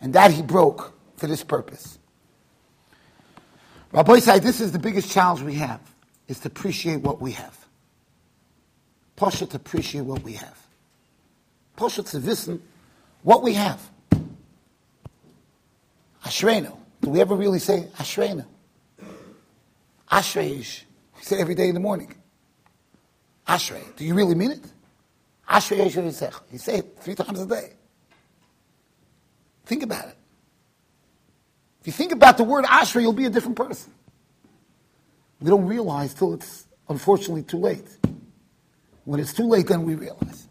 and 0.00 0.12
that 0.14 0.32
he 0.32 0.42
broke 0.42 0.94
for 1.16 1.26
this 1.26 1.44
purpose. 1.44 1.98
Rabbi 3.92 4.18
said, 4.18 4.42
this 4.42 4.60
is 4.60 4.72
the 4.72 4.78
biggest 4.78 5.10
challenge 5.10 5.42
we 5.42 5.54
have, 5.54 5.80
is 6.26 6.40
to 6.40 6.48
appreciate 6.48 7.02
what 7.02 7.20
we 7.20 7.32
have. 7.32 7.66
Pasha 9.14 9.46
to 9.46 9.56
appreciate 9.56 10.02
what 10.02 10.22
we 10.22 10.32
have. 10.32 10.66
Pasha 11.76 12.02
to 12.02 12.18
listen 12.18 12.62
what 13.22 13.42
we 13.42 13.54
have. 13.54 13.80
Ashreinu. 16.24 16.76
Do 17.02 17.10
we 17.10 17.20
ever 17.20 17.34
really 17.34 17.58
say 17.58 17.88
Ashreina? 17.98 18.46
Ashreish. 20.10 20.82
We 21.16 21.22
say 21.22 21.38
every 21.38 21.54
day 21.54 21.68
in 21.68 21.74
the 21.74 21.80
morning. 21.80 22.14
Ashrei. 23.46 23.94
Do 23.96 24.04
you 24.04 24.14
really 24.14 24.34
mean 24.34 24.52
it? 24.52 24.64
Ashrei 25.48 26.42
You 26.52 26.58
say 26.58 26.78
it 26.78 26.96
three 27.00 27.14
times 27.14 27.40
a 27.40 27.46
day. 27.46 27.72
Think 29.64 29.82
about 29.82 30.08
it. 30.08 30.16
If 31.80 31.86
you 31.86 31.92
think 31.92 32.12
about 32.12 32.36
the 32.36 32.44
word 32.44 32.64
Ashra, 32.64 33.00
you'll 33.00 33.12
be 33.12 33.26
a 33.26 33.30
different 33.30 33.56
person. 33.56 33.92
We 35.40 35.50
don't 35.50 35.66
realize 35.66 36.14
till 36.14 36.34
it's 36.34 36.66
unfortunately 36.88 37.42
too 37.42 37.58
late. 37.58 37.86
When 39.04 39.20
it's 39.20 39.32
too 39.32 39.46
late, 39.46 39.68
then 39.68 39.84
we 39.84 39.94
realize. 39.94 40.48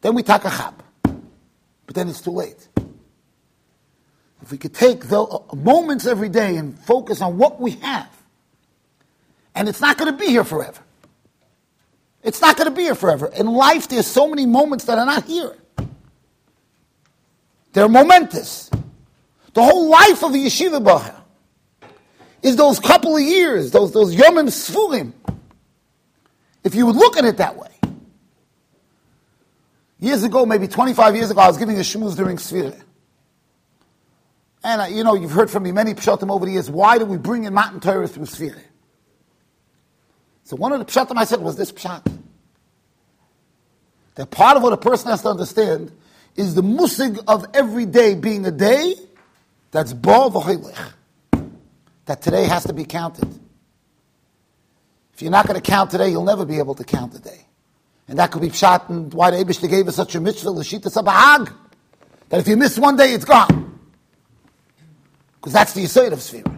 Then 0.00 0.14
we 0.14 0.22
take 0.22 0.44
a 0.44 0.50
chap. 0.50 0.82
But 1.02 1.94
then 1.94 2.08
it's 2.08 2.20
too 2.20 2.32
late. 2.32 2.68
If 4.42 4.52
we 4.52 4.58
could 4.58 4.74
take 4.74 5.06
the 5.08 5.22
uh, 5.22 5.54
moments 5.54 6.06
every 6.06 6.28
day 6.28 6.56
and 6.56 6.78
focus 6.78 7.22
on 7.22 7.38
what 7.38 7.60
we 7.60 7.72
have, 7.72 8.10
and 9.54 9.68
it's 9.68 9.80
not 9.80 9.96
going 9.96 10.12
to 10.12 10.18
be 10.18 10.26
here 10.26 10.44
forever. 10.44 10.80
It's 12.22 12.40
not 12.40 12.56
going 12.56 12.68
to 12.68 12.74
be 12.74 12.82
here 12.82 12.94
forever. 12.94 13.26
In 13.26 13.46
life, 13.46 13.88
there's 13.88 14.06
so 14.06 14.28
many 14.28 14.46
moments 14.46 14.84
that 14.86 14.98
are 14.98 15.06
not 15.06 15.24
here. 15.24 15.56
They're 17.72 17.88
momentous. 17.88 18.70
The 19.54 19.62
whole 19.62 19.88
life 19.88 20.22
of 20.22 20.32
the 20.32 20.44
yeshiva 20.44 20.82
baha 20.82 21.24
is 22.42 22.56
those 22.56 22.80
couple 22.80 23.16
of 23.16 23.22
years, 23.22 23.70
those 23.70 23.92
those 23.92 24.14
yomim 24.14 24.48
sfurim. 24.48 25.12
If 26.64 26.74
you 26.74 26.86
would 26.86 26.96
look 26.96 27.16
at 27.16 27.24
it 27.24 27.38
that 27.38 27.56
way. 27.56 27.68
Years 30.00 30.22
ago, 30.22 30.46
maybe 30.46 30.68
25 30.68 31.16
years 31.16 31.30
ago, 31.30 31.40
I 31.40 31.48
was 31.48 31.56
giving 31.56 31.76
a 31.76 31.80
shmuz 31.80 32.16
during 32.16 32.36
Sfirah. 32.36 32.80
And, 34.62 34.82
uh, 34.82 34.84
you 34.84 35.02
know, 35.02 35.14
you've 35.14 35.32
heard 35.32 35.50
from 35.50 35.64
me 35.64 35.72
many 35.72 35.94
pshatim 35.94 36.30
over 36.30 36.46
the 36.46 36.52
years, 36.52 36.70
why 36.70 36.98
do 36.98 37.04
we 37.04 37.16
bring 37.16 37.44
in 37.44 37.54
Matan 37.54 37.80
Torah 37.80 38.06
through 38.06 38.26
Sfirah? 38.26 38.62
So 40.48 40.56
one 40.56 40.72
of 40.72 40.78
the 40.78 40.86
pshatim 40.86 41.18
I 41.18 41.24
said 41.24 41.42
was 41.42 41.56
this 41.56 41.70
pshat. 41.72 42.10
That 44.14 44.30
part 44.30 44.56
of 44.56 44.62
what 44.62 44.72
a 44.72 44.78
person 44.78 45.10
has 45.10 45.20
to 45.20 45.28
understand 45.28 45.92
is 46.36 46.54
the 46.54 46.62
musig 46.62 47.22
of 47.28 47.44
every 47.52 47.84
day 47.84 48.14
being 48.14 48.46
a 48.46 48.50
day 48.50 48.94
that's 49.72 49.92
bo 49.92 50.30
v'choylech. 50.30 50.94
That 52.06 52.22
today 52.22 52.46
has 52.46 52.64
to 52.64 52.72
be 52.72 52.86
counted. 52.86 53.28
If 55.12 55.20
you're 55.20 55.30
not 55.30 55.46
going 55.46 55.60
to 55.60 55.70
count 55.70 55.90
today, 55.90 56.08
you'll 56.08 56.24
never 56.24 56.46
be 56.46 56.56
able 56.56 56.74
to 56.76 56.84
count 56.84 57.12
the 57.12 57.18
day, 57.18 57.44
And 58.08 58.18
that 58.18 58.30
could 58.30 58.40
be 58.40 58.48
pshat 58.48 58.88
and 58.88 59.12
why 59.12 59.30
the 59.30 59.44
Abishta 59.44 59.68
gave 59.68 59.86
us 59.86 59.96
such 59.96 60.14
a 60.14 60.20
mitzvah, 60.20 60.48
l'shita 60.48 60.90
sabahag. 60.90 61.52
That 62.30 62.40
if 62.40 62.48
you 62.48 62.56
miss 62.56 62.78
one 62.78 62.96
day, 62.96 63.12
it's 63.12 63.26
gone. 63.26 63.78
Because 65.36 65.52
that's 65.52 65.74
the 65.74 65.84
Yisrael 65.84 66.12
of 66.12 66.20
Sfira. 66.20 66.57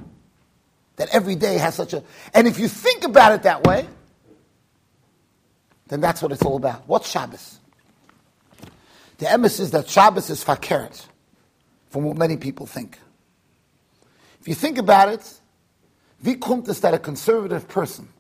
That 1.01 1.09
every 1.15 1.35
day 1.35 1.57
has 1.57 1.77
such 1.77 1.95
a... 1.95 2.03
And 2.35 2.47
if 2.47 2.59
you 2.59 2.69
think 2.69 3.05
about 3.05 3.33
it 3.33 3.45
that 3.45 3.65
way, 3.65 3.89
then 5.89 6.03
that's 6.03 6.21
what 6.21 6.31
it's 6.31 6.43
all 6.43 6.57
about. 6.57 6.87
What's 6.87 7.09
Shabbos? 7.11 7.59
The 9.17 9.33
emphasis 9.33 9.61
is 9.61 9.71
that 9.71 9.89
Shabbos 9.89 10.29
is 10.29 10.45
fakeret, 10.45 11.07
from 11.89 12.05
what 12.05 12.19
many 12.19 12.37
people 12.37 12.67
think. 12.67 12.99
If 14.43 14.49
you 14.49 14.55
think 14.55 14.77
about 14.77 15.09
it, 15.09 15.41
wie 16.23 16.35
kommt 16.37 16.69
es 16.69 16.81
that 16.81 16.93
a 16.93 16.99
conservative 16.99 17.67
person, 17.67 18.11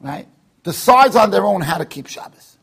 right, 0.00 0.28
decides 0.62 1.16
on 1.16 1.30
their 1.30 1.46
own 1.46 1.62
how 1.62 1.78
to 1.78 1.86
keep 1.86 2.06
Shabbos? 2.06 2.58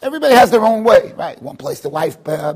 Everybody 0.00 0.36
has 0.36 0.52
their 0.52 0.64
own 0.64 0.84
way, 0.84 1.14
right? 1.16 1.42
One 1.42 1.56
place 1.56 1.80
the 1.80 1.88
wife, 1.88 2.16
uh, 2.28 2.54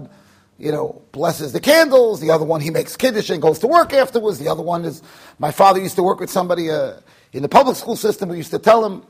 you 0.58 0.72
know, 0.72 1.00
blesses 1.12 1.52
the 1.52 1.60
candles. 1.60 2.20
The 2.20 2.30
other 2.30 2.44
one, 2.44 2.60
he 2.60 2.70
makes 2.70 2.96
kiddush 2.96 3.30
and 3.30 3.40
goes 3.40 3.60
to 3.60 3.68
work 3.68 3.92
afterwards. 3.92 4.38
The 4.38 4.48
other 4.48 4.62
one 4.62 4.84
is, 4.84 5.02
my 5.38 5.52
father 5.52 5.80
used 5.80 5.96
to 5.96 6.02
work 6.02 6.18
with 6.18 6.30
somebody 6.30 6.70
uh, 6.70 6.94
in 7.32 7.42
the 7.42 7.48
public 7.48 7.76
school 7.76 7.96
system 7.96 8.28
who 8.28 8.34
used 8.34 8.50
to 8.50 8.58
tell 8.58 8.84
him, 8.84 9.04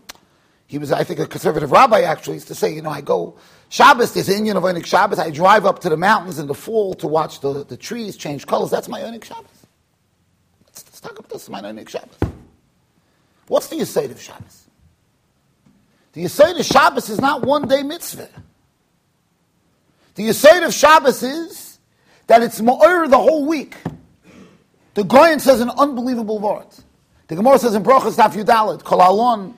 he 0.67 0.77
was, 0.77 0.93
I 0.93 1.03
think, 1.03 1.19
a 1.19 1.27
conservative 1.27 1.73
rabbi 1.73 2.03
actually, 2.03 2.35
used 2.35 2.49
to 2.49 2.55
say, 2.55 2.75
you 2.75 2.83
know, 2.83 2.91
I 2.91 3.01
go, 3.01 3.39
Shabbos, 3.71 4.13
there's 4.13 4.29
Inyan 4.29 4.57
of 4.57 4.65
Onik 4.65 4.85
Shabbos, 4.85 5.19
I 5.19 5.31
drive 5.31 5.65
up 5.65 5.79
to 5.81 5.89
the 5.89 5.97
mountains 5.97 6.39
in 6.39 6.47
the 6.47 6.55
fall 6.55 6.93
to 6.95 7.07
watch 7.07 7.41
the, 7.41 7.65
the 7.65 7.79
trees 7.79 8.19
change 8.19 8.47
colors. 8.47 8.71
That's 8.71 8.89
my 8.89 9.01
Onik 9.01 9.25
Shabbos. 9.25 9.47
Let's, 10.67 10.85
let's 10.85 11.01
talk 11.01 11.19
about 11.19 11.31
this, 11.31 11.49
my 11.49 11.63
Onik 11.63 11.89
Shabbos. 11.89 12.19
What's 13.47 13.69
the 13.69 13.77
Yisayt 13.77 14.11
of 14.11 14.21
Shabbos? 14.21 14.67
The 16.13 16.25
Yisayt 16.25 16.61
of 16.61 16.67
Shabbos 16.67 17.09
is 17.09 17.19
not 17.19 17.43
one 17.43 17.67
day 17.67 17.83
mitzvah. 17.83 18.29
The 20.19 20.25
Yisayt 20.25 20.67
of 20.67 20.75
Shabbos 20.75 21.23
is 21.23 21.79
that 22.27 22.43
it's 22.43 22.61
Ma'or 22.61 23.09
the 23.09 23.17
whole 23.17 23.47
week. 23.47 23.77
The 24.95 25.05
Goyen 25.05 25.39
says 25.39 25.61
an 25.61 25.71
unbelievable 25.71 26.41
word. 26.41 26.67
The 27.29 27.37
Gemara 27.37 27.57
says 27.61 27.77
in 27.77 27.85
Brochus 27.85 28.17
Daf 28.17 28.33
Yudalit, 28.33 28.83
Kol 28.83 29.01
Alon, 29.01 29.55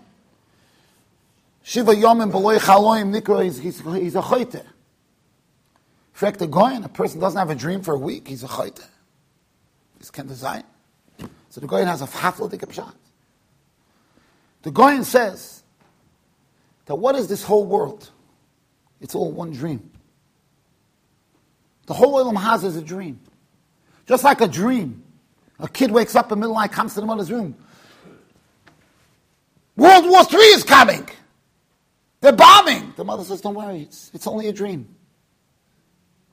Shiva 1.62 1.92
Yomim 1.94 2.30
Beloy 2.30 2.58
Chaloim 2.58 3.18
Nikra, 3.18 3.42
he's, 3.42 3.56
he's, 3.58 3.80
he's 3.80 4.14
a 4.14 4.22
fact, 6.12 6.38
the 6.38 6.46
Goyen, 6.46 6.84
a 6.84 6.90
person 6.90 7.20
doesn't 7.20 7.38
have 7.38 7.48
a 7.48 7.54
dream 7.54 7.80
for 7.80 7.94
a 7.94 7.98
week, 7.98 8.28
he's 8.28 8.44
a 8.44 8.48
chayte. 8.48 8.84
He's 9.96 10.10
can 10.10 10.26
design. 10.26 10.64
So 11.48 11.62
the 11.62 11.68
Goyen 11.68 11.88
has 11.88 12.02
a 12.02 12.06
hafladik 12.06 12.60
pshat. 12.60 12.92
The 14.60 14.70
Goyen 14.70 15.04
says 15.04 15.62
that 16.84 16.96
what 16.96 17.14
is 17.14 17.28
this 17.28 17.44
whole 17.44 17.64
world? 17.64 18.10
It's 19.00 19.14
all 19.14 19.32
one 19.32 19.52
dream. 19.52 19.89
The 21.90 21.94
whole 21.94 22.24
Olam 22.24 22.40
has 22.40 22.62
is 22.62 22.76
a 22.76 22.82
dream. 22.82 23.18
Just 24.06 24.22
like 24.22 24.40
a 24.40 24.46
dream. 24.46 25.02
A 25.58 25.66
kid 25.66 25.90
wakes 25.90 26.14
up 26.14 26.26
in 26.26 26.30
the 26.30 26.36
middle 26.36 26.52
of 26.52 26.58
the 26.58 26.68
night, 26.68 26.72
comes 26.72 26.94
to 26.94 27.00
the 27.00 27.06
mother's 27.06 27.32
room. 27.32 27.56
World 29.74 30.04
War 30.04 30.20
III 30.32 30.38
is 30.38 30.62
coming. 30.62 31.08
They're 32.20 32.30
bombing. 32.30 32.92
The 32.96 33.02
mother 33.02 33.24
says, 33.24 33.40
Don't 33.40 33.56
worry, 33.56 33.82
it's, 33.82 34.12
it's 34.14 34.28
only 34.28 34.46
a 34.46 34.52
dream. 34.52 34.86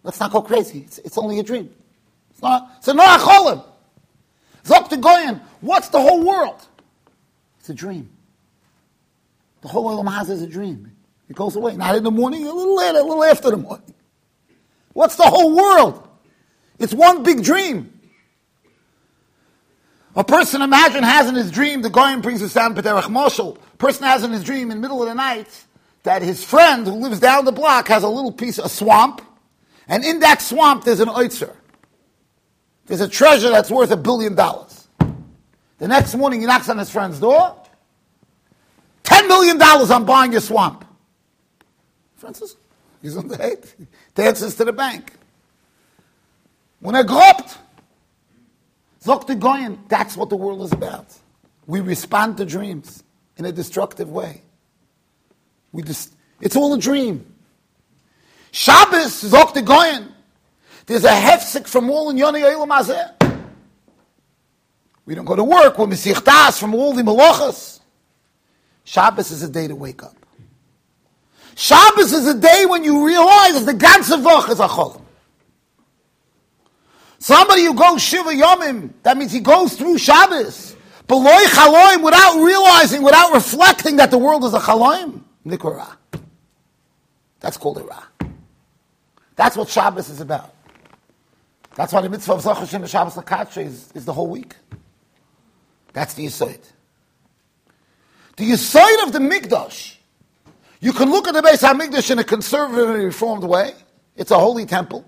Let's 0.03 0.19
not 0.19 0.31
go 0.31 0.43
crazy. 0.43 0.81
It's, 0.81 0.99
it's 0.99 1.17
only 1.17 1.39
a 1.39 1.43
dream. 1.43 1.73
It's 2.29 2.41
not. 2.43 2.73
It's 2.77 2.87
a 2.89 2.93
Noach 2.93 3.65
Zok 4.63 4.89
to 4.89 4.97
Goyen. 4.97 5.41
What's 5.61 5.89
the 5.89 5.99
whole 5.99 6.23
world? 6.23 6.61
It's 7.61 7.69
a 7.69 7.73
dream. 7.73 8.11
The 9.61 9.69
whole 9.69 9.89
Olam 9.89 10.13
has 10.13 10.29
is 10.29 10.43
a 10.43 10.47
dream. 10.47 10.91
It 11.27 11.35
goes 11.35 11.55
away. 11.55 11.75
Not 11.75 11.95
in 11.95 12.03
the 12.03 12.11
morning, 12.11 12.45
a 12.45 12.53
little 12.53 12.77
later, 12.77 12.99
a 12.99 13.03
little 13.03 13.23
after 13.23 13.49
the 13.49 13.57
morning. 13.57 13.95
What's 14.97 15.15
the 15.15 15.25
whole 15.25 15.55
world? 15.55 16.07
It's 16.79 16.91
one 16.91 17.21
big 17.21 17.43
dream. 17.43 18.01
A 20.15 20.23
person, 20.23 20.63
imagine, 20.63 21.03
has 21.03 21.29
in 21.29 21.35
his 21.35 21.51
dream, 21.51 21.83
the 21.83 21.91
Goyen 21.91 22.21
brings 22.21 22.41
us 22.41 22.51
down 22.51 22.73
Pederach 22.73 23.03
Moshel. 23.03 23.59
person 23.77 24.05
has 24.05 24.23
in 24.23 24.31
his 24.31 24.43
dream 24.43 24.71
in 24.71 24.77
the 24.77 24.81
middle 24.81 25.03
of 25.03 25.07
the 25.07 25.13
night 25.13 25.65
that 26.01 26.23
his 26.23 26.43
friend 26.43 26.87
who 26.87 26.93
lives 26.93 27.19
down 27.19 27.45
the 27.45 27.51
block 27.51 27.89
has 27.89 28.01
a 28.01 28.07
little 28.07 28.31
piece 28.31 28.57
of 28.57 28.71
swamp, 28.71 29.21
and 29.87 30.03
in 30.03 30.21
that 30.21 30.41
swamp 30.41 30.83
there's 30.83 30.99
an 30.99 31.09
oitzer. 31.09 31.55
There's 32.87 33.01
a 33.01 33.07
treasure 33.07 33.51
that's 33.51 33.69
worth 33.69 33.91
a 33.91 33.97
billion 33.97 34.33
dollars. 34.33 34.87
The 35.77 35.87
next 35.87 36.15
morning 36.15 36.39
he 36.39 36.47
knocks 36.47 36.69
on 36.69 36.79
his 36.79 36.89
friend's 36.89 37.19
door. 37.19 37.55
Ten 39.03 39.27
million 39.27 39.59
dollars 39.59 39.91
I'm 39.91 40.05
buying 40.05 40.31
your 40.31 40.41
swamp. 40.41 40.85
Francis, 42.15 42.55
he's 43.01 43.17
on 43.17 43.27
the 43.27 43.37
head. 43.37 43.65
Dances 44.15 44.55
to 44.55 44.65
the 44.65 44.73
bank. 44.73 45.13
When 46.79 46.95
I 46.95 47.03
gropt, 47.03 47.57
Zok 49.03 49.39
Goyen, 49.39 49.79
that's 49.87 50.17
what 50.17 50.29
the 50.29 50.35
world 50.35 50.61
is 50.61 50.71
about. 50.71 51.13
We 51.65 51.79
respond 51.79 52.37
to 52.37 52.45
dreams 52.45 53.03
in 53.37 53.45
a 53.45 53.51
destructive 53.51 54.09
way. 54.09 54.41
We 55.71 55.83
just, 55.83 56.13
it's 56.41 56.55
all 56.55 56.73
a 56.73 56.79
dream. 56.79 57.33
Shabbos, 58.51 59.23
Zok 59.23 59.53
the 59.53 59.61
Goyen. 59.61 60.13
There's 60.85 61.03
a 61.03 61.09
hefsek 61.09 61.67
from 61.67 61.89
all 61.89 62.09
in 62.09 62.17
Yoni 62.17 62.41
Eilam 62.41 62.69
Hazeh. 62.69 63.13
We 65.05 65.15
don't 65.15 65.25
go 65.25 65.37
to 65.37 65.43
work. 65.43 65.77
We're 65.77 65.95
from 65.95 66.75
all 66.75 66.93
the 66.93 67.01
Malachas. 67.01 67.79
Shabbos 68.83 69.31
is 69.31 69.41
a 69.41 69.49
day 69.49 69.67
to 69.67 69.75
wake 69.75 70.03
up. 70.03 70.16
Shabbos 71.57 72.13
is 72.13 72.27
a 72.27 72.35
day 72.35 72.67
when 72.67 72.83
you 72.83 73.03
realize 73.03 73.53
that 73.53 73.65
the 73.65 73.73
ganze 73.73 74.15
Woche 74.23 74.51
is 74.51 74.59
a 74.59 74.67
cholim. 74.67 75.01
Somebody 77.17 77.63
who 77.63 77.73
goes 77.73 77.99
Shiva 77.99 78.29
Yomim, 78.29 78.91
that 79.01 79.17
means 79.17 79.31
he 79.31 79.39
goes 79.39 79.75
through 79.75 79.97
Shabbos. 79.97 80.75
Beloy 81.07 81.41
Chaloim 81.45 82.03
without 82.03 82.43
realizing, 82.43 83.01
without 83.01 83.33
reflecting 83.33 83.95
that 83.95 84.11
the 84.11 84.19
world 84.19 84.43
is 84.43 84.53
a 84.53 84.59
Chaloim. 84.59 85.23
Nikora. 85.47 85.97
That's 87.39 87.57
called 87.57 87.79
a 87.79 87.83
Ra. 87.83 88.03
That's 89.35 89.57
what 89.57 89.67
Shabbos 89.67 90.09
is 90.09 90.21
about. 90.21 90.53
That's 91.73 91.91
why 91.91 92.01
the 92.01 92.09
mitzvah 92.09 92.33
of 92.33 92.43
Zachashim 92.43 92.75
and 92.75 92.89
Shabbos 92.89 93.15
Lakatshe 93.15 93.65
is, 93.65 93.91
is 93.93 94.05
the 94.05 94.13
whole 94.13 94.27
week. 94.27 94.53
That's 95.93 96.13
the 96.13 96.27
Yisoid. 96.27 96.61
The 98.35 98.51
Yisoid 98.51 99.07
of 99.07 99.11
the 99.11 99.19
Mikdash. 99.19 99.96
You 100.79 100.93
can 100.93 101.09
look 101.09 101.27
at 101.27 101.33
the 101.33 101.41
Beis 101.41 101.67
HaMikdash 101.67 102.11
in 102.11 102.19
a 102.19 102.23
conservative 102.23 102.89
and 102.89 103.03
reformed 103.03 103.43
way. 103.43 103.73
It's 104.15 104.31
a 104.31 104.37
holy 104.37 104.65
temple. 104.65 105.05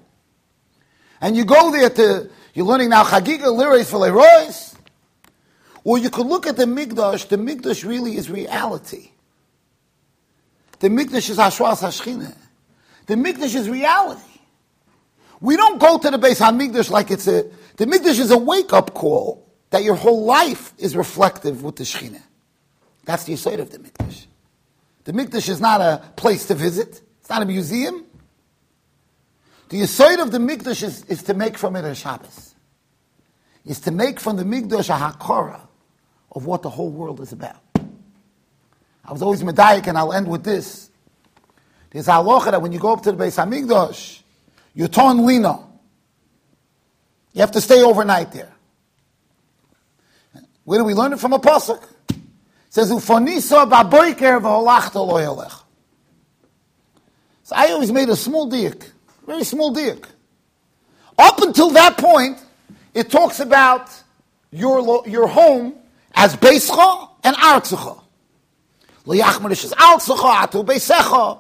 And 1.22 1.36
you 1.36 1.46
go 1.46 1.72
there 1.72 1.90
to, 1.90 2.30
you're 2.54 2.66
learning 2.66 2.90
now 2.90 3.04
Chagiga, 3.04 3.46
Lirais, 3.46 3.92
Velerois. 3.92 4.76
Or 5.84 5.98
you 5.98 6.10
could 6.10 6.26
look 6.26 6.48
at 6.48 6.58
the 6.58 6.66
Mikdash. 6.66 7.28
The 7.28 7.38
Mikdash 7.38 7.88
really 7.88 8.18
is 8.18 8.30
reality. 8.30 9.12
The 10.80 10.90
Mikdash 10.90 11.30
is 11.30 11.38
Hashwas 11.38 11.82
Hashchina. 11.82 12.36
The 13.06 13.16
Mikdash 13.16 13.56
is 13.56 13.70
reality. 13.70 14.22
We 15.42 15.56
don't 15.56 15.80
go 15.80 15.98
to 15.98 16.12
the 16.12 16.18
Beis 16.18 16.40
Hamikdash 16.40 16.90
like 16.90 17.12
it's 17.12 17.28
a, 17.28 17.50
the 17.78 17.86
Mikdash 17.86 18.20
is 18.20 18.32
a 18.32 18.38
wake 18.38 18.74
up 18.74 18.94
call 18.94 19.50
that 19.70 19.84
your 19.84 19.96
whole 19.96 20.26
life 20.26 20.74
is 20.78 20.96
reflective 20.96 21.64
with 21.64 21.78
the 21.78 21.84
Shekhinah. 21.84 22.22
That's 23.06 23.24
the 23.24 23.36
side 23.36 23.60
of 23.60 23.72
the 23.72 23.80
Mikdash. 23.80 24.26
The 25.04 25.14
Mikdash 25.14 25.50
is 25.50 25.60
not 25.60 25.82
a 25.82 26.04
place 26.16 26.48
to 26.48 26.56
visit. 26.56 27.02
It's 27.20 27.30
not 27.30 27.42
a 27.42 27.46
museum. 27.46 28.06
The 29.70 29.86
side 29.86 30.20
of 30.20 30.32
the 30.32 30.40
Mikdash 30.40 30.84
is, 30.84 31.06
is 31.06 31.24
to 31.24 31.34
make 31.34 31.58
from 31.58 31.76
it 31.76 31.86
a 31.86 31.96
Shabbos. 31.96 32.56
Is 33.66 33.80
to 33.82 33.92
make 33.92 34.20
from 34.20 34.36
the 34.36 34.44
Mikdash 34.44 34.90
a 34.90 35.12
Hakara 35.12 35.62
of 36.32 36.46
what 36.46 36.62
the 36.62 36.70
whole 36.70 36.90
world 36.90 37.20
is 37.22 37.32
about. 37.32 37.58
I 39.06 39.12
was 39.12 39.22
always 39.22 39.42
medayik, 39.42 39.88
and 39.88 39.98
I'll 39.98 40.14
end 40.14 40.28
with 40.28 40.44
this. 40.44 40.90
There's 41.90 42.08
a 42.08 42.12
halacha 42.12 42.52
that 42.52 42.62
when 42.62 42.72
you 42.72 42.80
go 42.80 42.94
up 42.94 43.02
to 43.04 43.12
the 43.12 43.24
Beis 43.24 43.44
Hamikdash, 43.44 44.22
you're 44.76 44.88
torn 44.88 45.26
lino. 45.26 45.68
You 47.34 47.42
have 47.42 47.52
to 47.52 47.62
stay 47.62 47.82
overnight 47.82 48.32
there. 48.32 48.52
Where 50.64 50.80
do 50.80 50.86
we 50.86 50.94
learn 50.94 51.14
it 51.14 51.20
from 51.20 51.34
a 51.34 51.40
pasuk? 51.40 51.84
Says 52.70 52.92
ufonisa 52.92 53.70
baboiker 53.70 54.40
v'holachta 54.40 54.96
lo 54.96 55.48
So 57.44 57.56
I 57.56 57.70
always 57.72 57.92
made 57.92 58.10
a 58.10 58.16
small 58.16 58.50
diak, 58.50 58.92
very 59.26 59.44
small 59.44 59.74
diak. 59.74 60.06
Up 61.18 61.42
until 61.42 61.72
that 61.72 61.98
point, 61.98 62.38
it 62.94 63.10
talks 63.10 63.40
about 63.40 63.90
your 64.52 65.04
your 65.08 65.28
home 65.28 65.74
as 66.14 66.36
beischa 66.36 67.10
and 67.24 67.36
artzecha. 67.36 68.02
Liyachmerish 69.06 69.66
is 69.66 69.74
artzecha 69.74 70.44
atu 70.44 70.64
beisecha. 70.64 71.40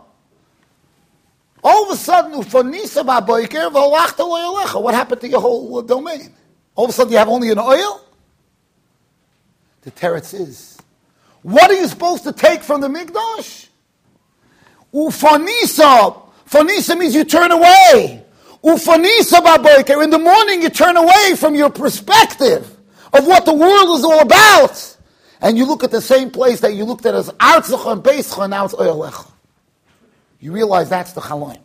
All 1.64 1.84
of 1.86 1.92
a 1.92 1.96
sudden, 1.96 2.42
ufanisa 2.42 3.06
ba'boiker 3.06 3.72
v'olachta 3.72 4.20
lo 4.20 4.82
What 4.82 4.96
happened 4.96 5.22
to 5.22 5.28
your 5.28 5.42
whole 5.42 5.78
uh, 5.78 5.82
domain? 5.84 6.34
All 6.74 6.86
of 6.86 6.90
a 6.90 6.94
sudden, 6.94 7.12
you 7.12 7.20
have 7.20 7.28
only 7.28 7.52
an 7.52 7.60
oil. 7.60 8.02
The 9.82 9.92
teretz 9.92 10.34
is, 10.34 10.78
what 11.42 11.70
are 11.72 11.76
you 11.76 11.88
supposed 11.88 12.24
to 12.24 12.34
take 12.34 12.62
from 12.64 12.82
the 12.82 12.88
mikdash? 12.88 13.68
Ufanisa. 14.94 16.30
Fanisa 16.48 16.98
means 16.98 17.16
you 17.16 17.24
turn 17.24 17.52
away. 17.52 18.26
Ufanisa 18.64 19.40
ba'boiker. 19.40 20.04
In 20.04 20.10
the 20.10 20.20
morning, 20.20 20.62
you 20.62 20.70
turn 20.70 20.98
away 20.98 21.36
from 21.38 21.56
your 21.56 21.70
perspective 21.70 22.78
of 23.14 23.26
what 23.26 23.46
the 23.46 23.54
world 23.54 23.98
is 23.98 24.04
all 24.04 24.20
about. 24.20 24.98
And 25.42 25.58
you 25.58 25.66
look 25.66 25.84
at 25.84 25.92
the 25.92 26.02
same 26.02 26.32
place 26.32 26.60
that 26.62 26.74
you 26.74 26.84
looked 26.84 27.06
at 27.06 27.16
as 27.16 27.30
Artzach 27.30 27.90
and 27.92 28.04
Beischa, 28.04 28.44
and 28.44 28.52
now 28.52 28.66
it's 28.66 28.74
Oyalecha. 28.74 29.32
You 30.40 30.52
realize 30.52 30.90
that's 30.90 31.14
the 31.14 31.22
Chaloim. 31.22 31.60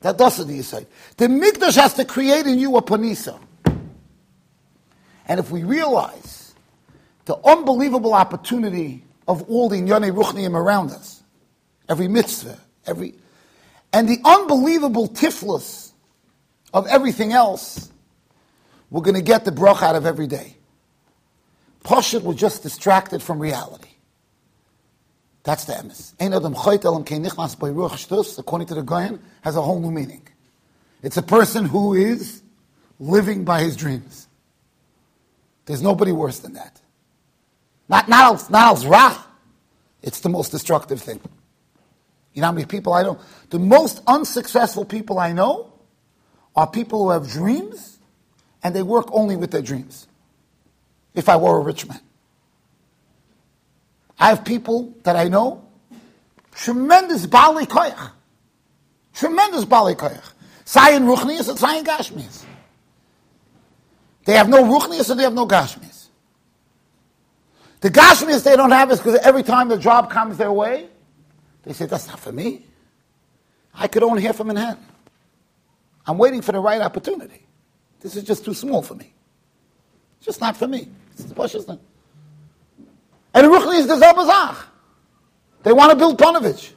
That 0.00 0.18
doesn't 0.18 0.48
the 0.48 0.62
say. 0.62 0.86
The 1.16 1.28
Mikdash 1.28 1.76
has 1.76 1.94
to 1.94 2.04
create 2.04 2.46
in 2.46 2.58
you 2.58 2.76
a 2.76 2.82
Panisa. 2.82 3.38
And 5.28 5.38
if 5.38 5.52
we 5.52 5.62
realize 5.62 6.41
the 7.24 7.36
unbelievable 7.46 8.14
opportunity 8.14 9.04
of 9.28 9.42
all 9.48 9.68
the 9.68 9.76
Inyane 9.76 10.12
Ruchniim 10.12 10.54
around 10.54 10.90
us, 10.90 11.22
every 11.88 12.08
mitzvah, 12.08 12.58
every, 12.86 13.14
and 13.92 14.08
the 14.08 14.18
unbelievable 14.24 15.08
tiflus 15.08 15.92
of 16.74 16.86
everything 16.86 17.32
else, 17.32 17.90
we're 18.90 19.02
going 19.02 19.14
to 19.14 19.22
get 19.22 19.44
the 19.44 19.52
brach 19.52 19.82
out 19.82 19.96
of 19.96 20.06
every 20.06 20.26
day. 20.26 20.56
Pashut 21.84 22.22
was 22.22 22.36
just 22.36 22.62
distracted 22.62 23.22
from 23.22 23.38
reality. 23.38 23.88
That's 25.44 25.64
the 25.64 25.72
emes. 25.72 26.14
Ein 26.20 26.34
adam 26.34 26.54
choyt 26.54 26.84
elam 26.84 27.04
nichmas 27.04 27.56
shtus, 27.56 28.38
according 28.38 28.68
to 28.68 28.74
the 28.74 28.82
Goyen, 28.82 29.20
has 29.42 29.56
a 29.56 29.62
whole 29.62 29.80
new 29.80 29.90
meaning. 29.90 30.26
It's 31.02 31.16
a 31.16 31.22
person 31.22 31.64
who 31.64 31.94
is 31.94 32.42
living 33.00 33.44
by 33.44 33.62
his 33.62 33.76
dreams. 33.76 34.28
There's 35.66 35.82
nobody 35.82 36.12
worse 36.12 36.38
than 36.38 36.54
that. 36.54 36.81
Not, 37.92 38.08
not, 38.08 38.50
not 38.50 38.84
ra. 38.84 39.22
It's 40.00 40.20
the 40.20 40.30
most 40.30 40.50
destructive 40.50 41.02
thing. 41.02 41.20
You 42.32 42.40
know 42.40 42.46
how 42.46 42.52
many 42.52 42.64
people 42.64 42.94
I 42.94 43.02
know? 43.02 43.20
The 43.50 43.58
most 43.58 44.02
unsuccessful 44.06 44.86
people 44.86 45.18
I 45.18 45.32
know 45.32 45.70
are 46.56 46.66
people 46.66 47.04
who 47.04 47.10
have 47.10 47.30
dreams 47.30 47.98
and 48.62 48.74
they 48.74 48.82
work 48.82 49.08
only 49.12 49.36
with 49.36 49.50
their 49.50 49.60
dreams. 49.60 50.08
If 51.14 51.28
I 51.28 51.36
were 51.36 51.58
a 51.58 51.60
rich 51.60 51.86
man, 51.86 52.00
I 54.18 54.30
have 54.30 54.42
people 54.42 54.94
that 55.02 55.14
I 55.14 55.28
know, 55.28 55.62
tremendous 56.54 57.26
bali 57.26 57.66
koyach, 57.66 58.12
tremendous 59.12 59.66
bali 59.66 59.96
koyach. 59.96 60.32
Sayin 60.64 61.02
ruchnias 61.02 61.50
and 61.50 61.58
sayin 61.58 61.84
gashmias. 61.84 62.46
They 64.24 64.32
have 64.32 64.48
no 64.48 64.64
ruchnias 64.64 65.10
and 65.10 65.20
they 65.20 65.24
have 65.24 65.34
no 65.34 65.46
gashmias. 65.46 65.91
The 67.82 67.90
gashmias 67.90 68.44
they 68.44 68.54
don't 68.54 68.70
have 68.70 68.92
is 68.92 69.00
because 69.00 69.16
every 69.16 69.42
time 69.42 69.68
the 69.68 69.76
job 69.76 70.08
comes 70.08 70.38
their 70.38 70.52
way, 70.52 70.88
they 71.64 71.72
say, 71.72 71.86
that's 71.86 72.06
not 72.06 72.20
for 72.20 72.30
me. 72.30 72.64
I 73.74 73.88
could 73.88 74.04
own 74.04 74.18
half 74.18 74.38
a 74.38 74.44
Manhattan. 74.44 74.86
I'm 76.06 76.16
waiting 76.16 76.42
for 76.42 76.52
the 76.52 76.60
right 76.60 76.80
opportunity. 76.80 77.44
This 78.00 78.14
is 78.14 78.22
just 78.22 78.44
too 78.44 78.54
small 78.54 78.82
for 78.82 78.94
me. 78.94 79.12
It's 80.18 80.26
just 80.26 80.40
not 80.40 80.56
for 80.56 80.68
me. 80.68 80.88
It's 81.12 81.24
the 81.24 81.34
Pashas 81.34 81.68
And 83.34 83.46
Ruchli 83.48 83.78
is 83.78 83.88
the 83.88 83.96
Zabazach. 83.96 84.64
They 85.64 85.72
want 85.72 85.90
to 85.90 85.96
build 85.96 86.18
Panovich. 86.18 86.72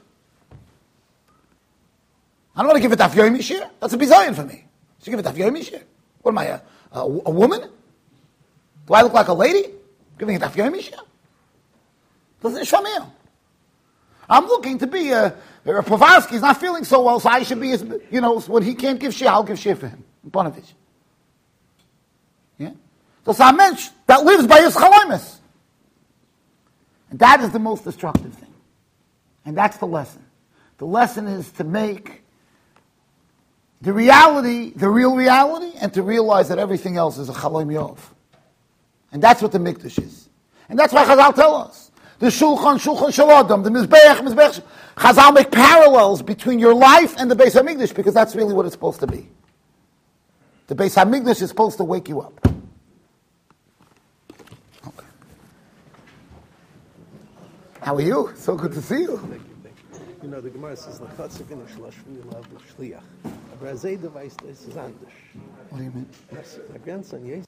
I 2.55 2.61
don't 2.61 2.67
want 2.67 2.77
to 2.77 2.81
give 2.81 2.91
it 2.93 2.99
Afyoim 2.99 3.39
Shir. 3.43 3.69
That's 3.79 3.93
a 3.93 3.97
bizayon 3.97 4.33
for 4.33 4.43
me. 4.43 4.65
Should 5.03 5.11
give 5.11 5.19
it 5.19 5.25
Afyoim 5.25 5.63
Shir. 5.63 5.81
What 6.23 6.31
am 6.31 6.37
I, 6.39 6.45
a, 6.45 6.61
a, 6.93 7.01
a, 7.01 7.31
woman? 7.31 7.61
Do 8.87 8.93
I 8.93 9.03
look 9.03 9.13
like 9.13 9.27
a 9.27 9.33
lady? 9.33 9.71
Giving 10.17 10.35
it 10.35 10.41
Afyoim 10.41 10.81
Shir? 10.81 10.97
Doesn't 12.41 12.61
it 12.61 12.67
Shamir? 12.67 13.09
I'm 14.29 14.45
looking 14.45 14.79
to 14.79 14.87
be 14.87 15.11
a, 15.11 15.35
a 15.65 16.27
is 16.31 16.41
not 16.41 16.59
feeling 16.59 16.83
so 16.83 17.03
well, 17.03 17.19
so 17.19 17.29
I 17.29 17.43
should 17.43 17.59
be, 17.59 17.69
his, 17.69 17.85
you 18.09 18.21
know, 18.21 18.39
when 18.41 18.63
he 18.63 18.73
can't 18.73 18.99
give 18.99 19.13
shir, 19.13 19.27
I'll 19.27 19.43
give 19.43 19.59
shir 19.59 19.75
for 19.75 19.87
him. 19.87 20.03
Panovich. 20.29 20.73
Das 23.25 23.39
a 23.39 23.51
mensch 23.51 23.89
that 24.05 24.23
lives 24.23 24.45
by 24.45 24.61
his 24.61 24.75
chaloimus. 24.75 25.37
And 27.09 27.19
that 27.19 27.41
is 27.41 27.49
the 27.51 27.59
most 27.59 27.83
destructive 27.83 28.33
thing. 28.33 28.53
And 29.45 29.57
that's 29.57 29.77
the 29.77 29.87
lesson. 29.87 30.23
The 30.77 30.85
lesson 30.85 31.27
is 31.27 31.51
to 31.53 31.63
make 31.63 32.23
the 33.81 33.93
reality, 33.93 34.71
the 34.75 34.89
real 34.89 35.15
reality, 35.15 35.71
and 35.81 35.93
to 35.93 36.03
realize 36.03 36.49
that 36.49 36.59
everything 36.59 36.97
else 36.97 37.17
is 37.17 37.29
a 37.29 37.33
chaloim 37.33 37.67
yov. 37.67 37.97
And 39.15 39.23
that's 39.23 39.41
what 39.41 39.53
the 39.53 39.59
mikdash 39.59 40.03
is. 40.03 40.27
And 40.67 40.77
that's 40.77 40.91
why 40.91 41.05
Chazal 41.05 41.33
tell 41.33 41.55
us. 41.55 41.89
The 42.19 42.25
shulchan, 42.25 42.77
shulchan 42.77 43.15
shalodam, 43.15 43.63
the 43.63 43.69
mizbeach, 43.69 44.17
mizbeach. 44.17 44.61
Chazal 44.97 45.33
make 45.33 45.51
parallels 45.51 46.21
between 46.21 46.59
your 46.59 46.73
life 46.73 47.15
and 47.17 47.31
the 47.31 47.35
Beis 47.35 47.55
HaMikdash 47.55 47.95
because 47.95 48.13
that's 48.13 48.35
really 48.35 48.53
what 48.53 48.65
it's 48.65 48.75
supposed 48.75 48.99
to 48.99 49.07
be. 49.07 49.29
The 50.67 50.75
Beis 50.75 51.01
HaMikdash 51.01 51.41
is 51.41 51.47
supposed 51.47 51.77
to 51.77 51.85
wake 51.85 52.09
you 52.09 52.19
up. 52.19 52.45
Okay. 54.85 55.07
How 57.83 57.95
are 57.95 58.01
you? 58.01 58.33
So 58.35 58.57
good 58.57 58.73
to 58.73 58.81
see 58.81 58.99
you. 59.03 59.15
Thank 59.15 59.31
you, 59.31 59.39
thank 59.63 59.75
you. 59.93 60.23
You 60.23 60.27
know, 60.27 60.41
the 60.41 60.49
Gemara 60.49 60.75
says, 60.75 60.99
Shlashvi 60.99 62.33
love 62.33 62.49
Shliach. 62.77 63.01
Aber 63.53 63.71
Azeda 63.71 64.13
weiß, 64.13 64.35
das 64.45 64.67
ist 64.67 64.77
anders. 64.77 65.13
What 65.69 65.77
do 65.77 65.83
you 65.85 65.91
mean? 65.91 66.09
Der 66.33 66.79
Grandson, 66.83 67.45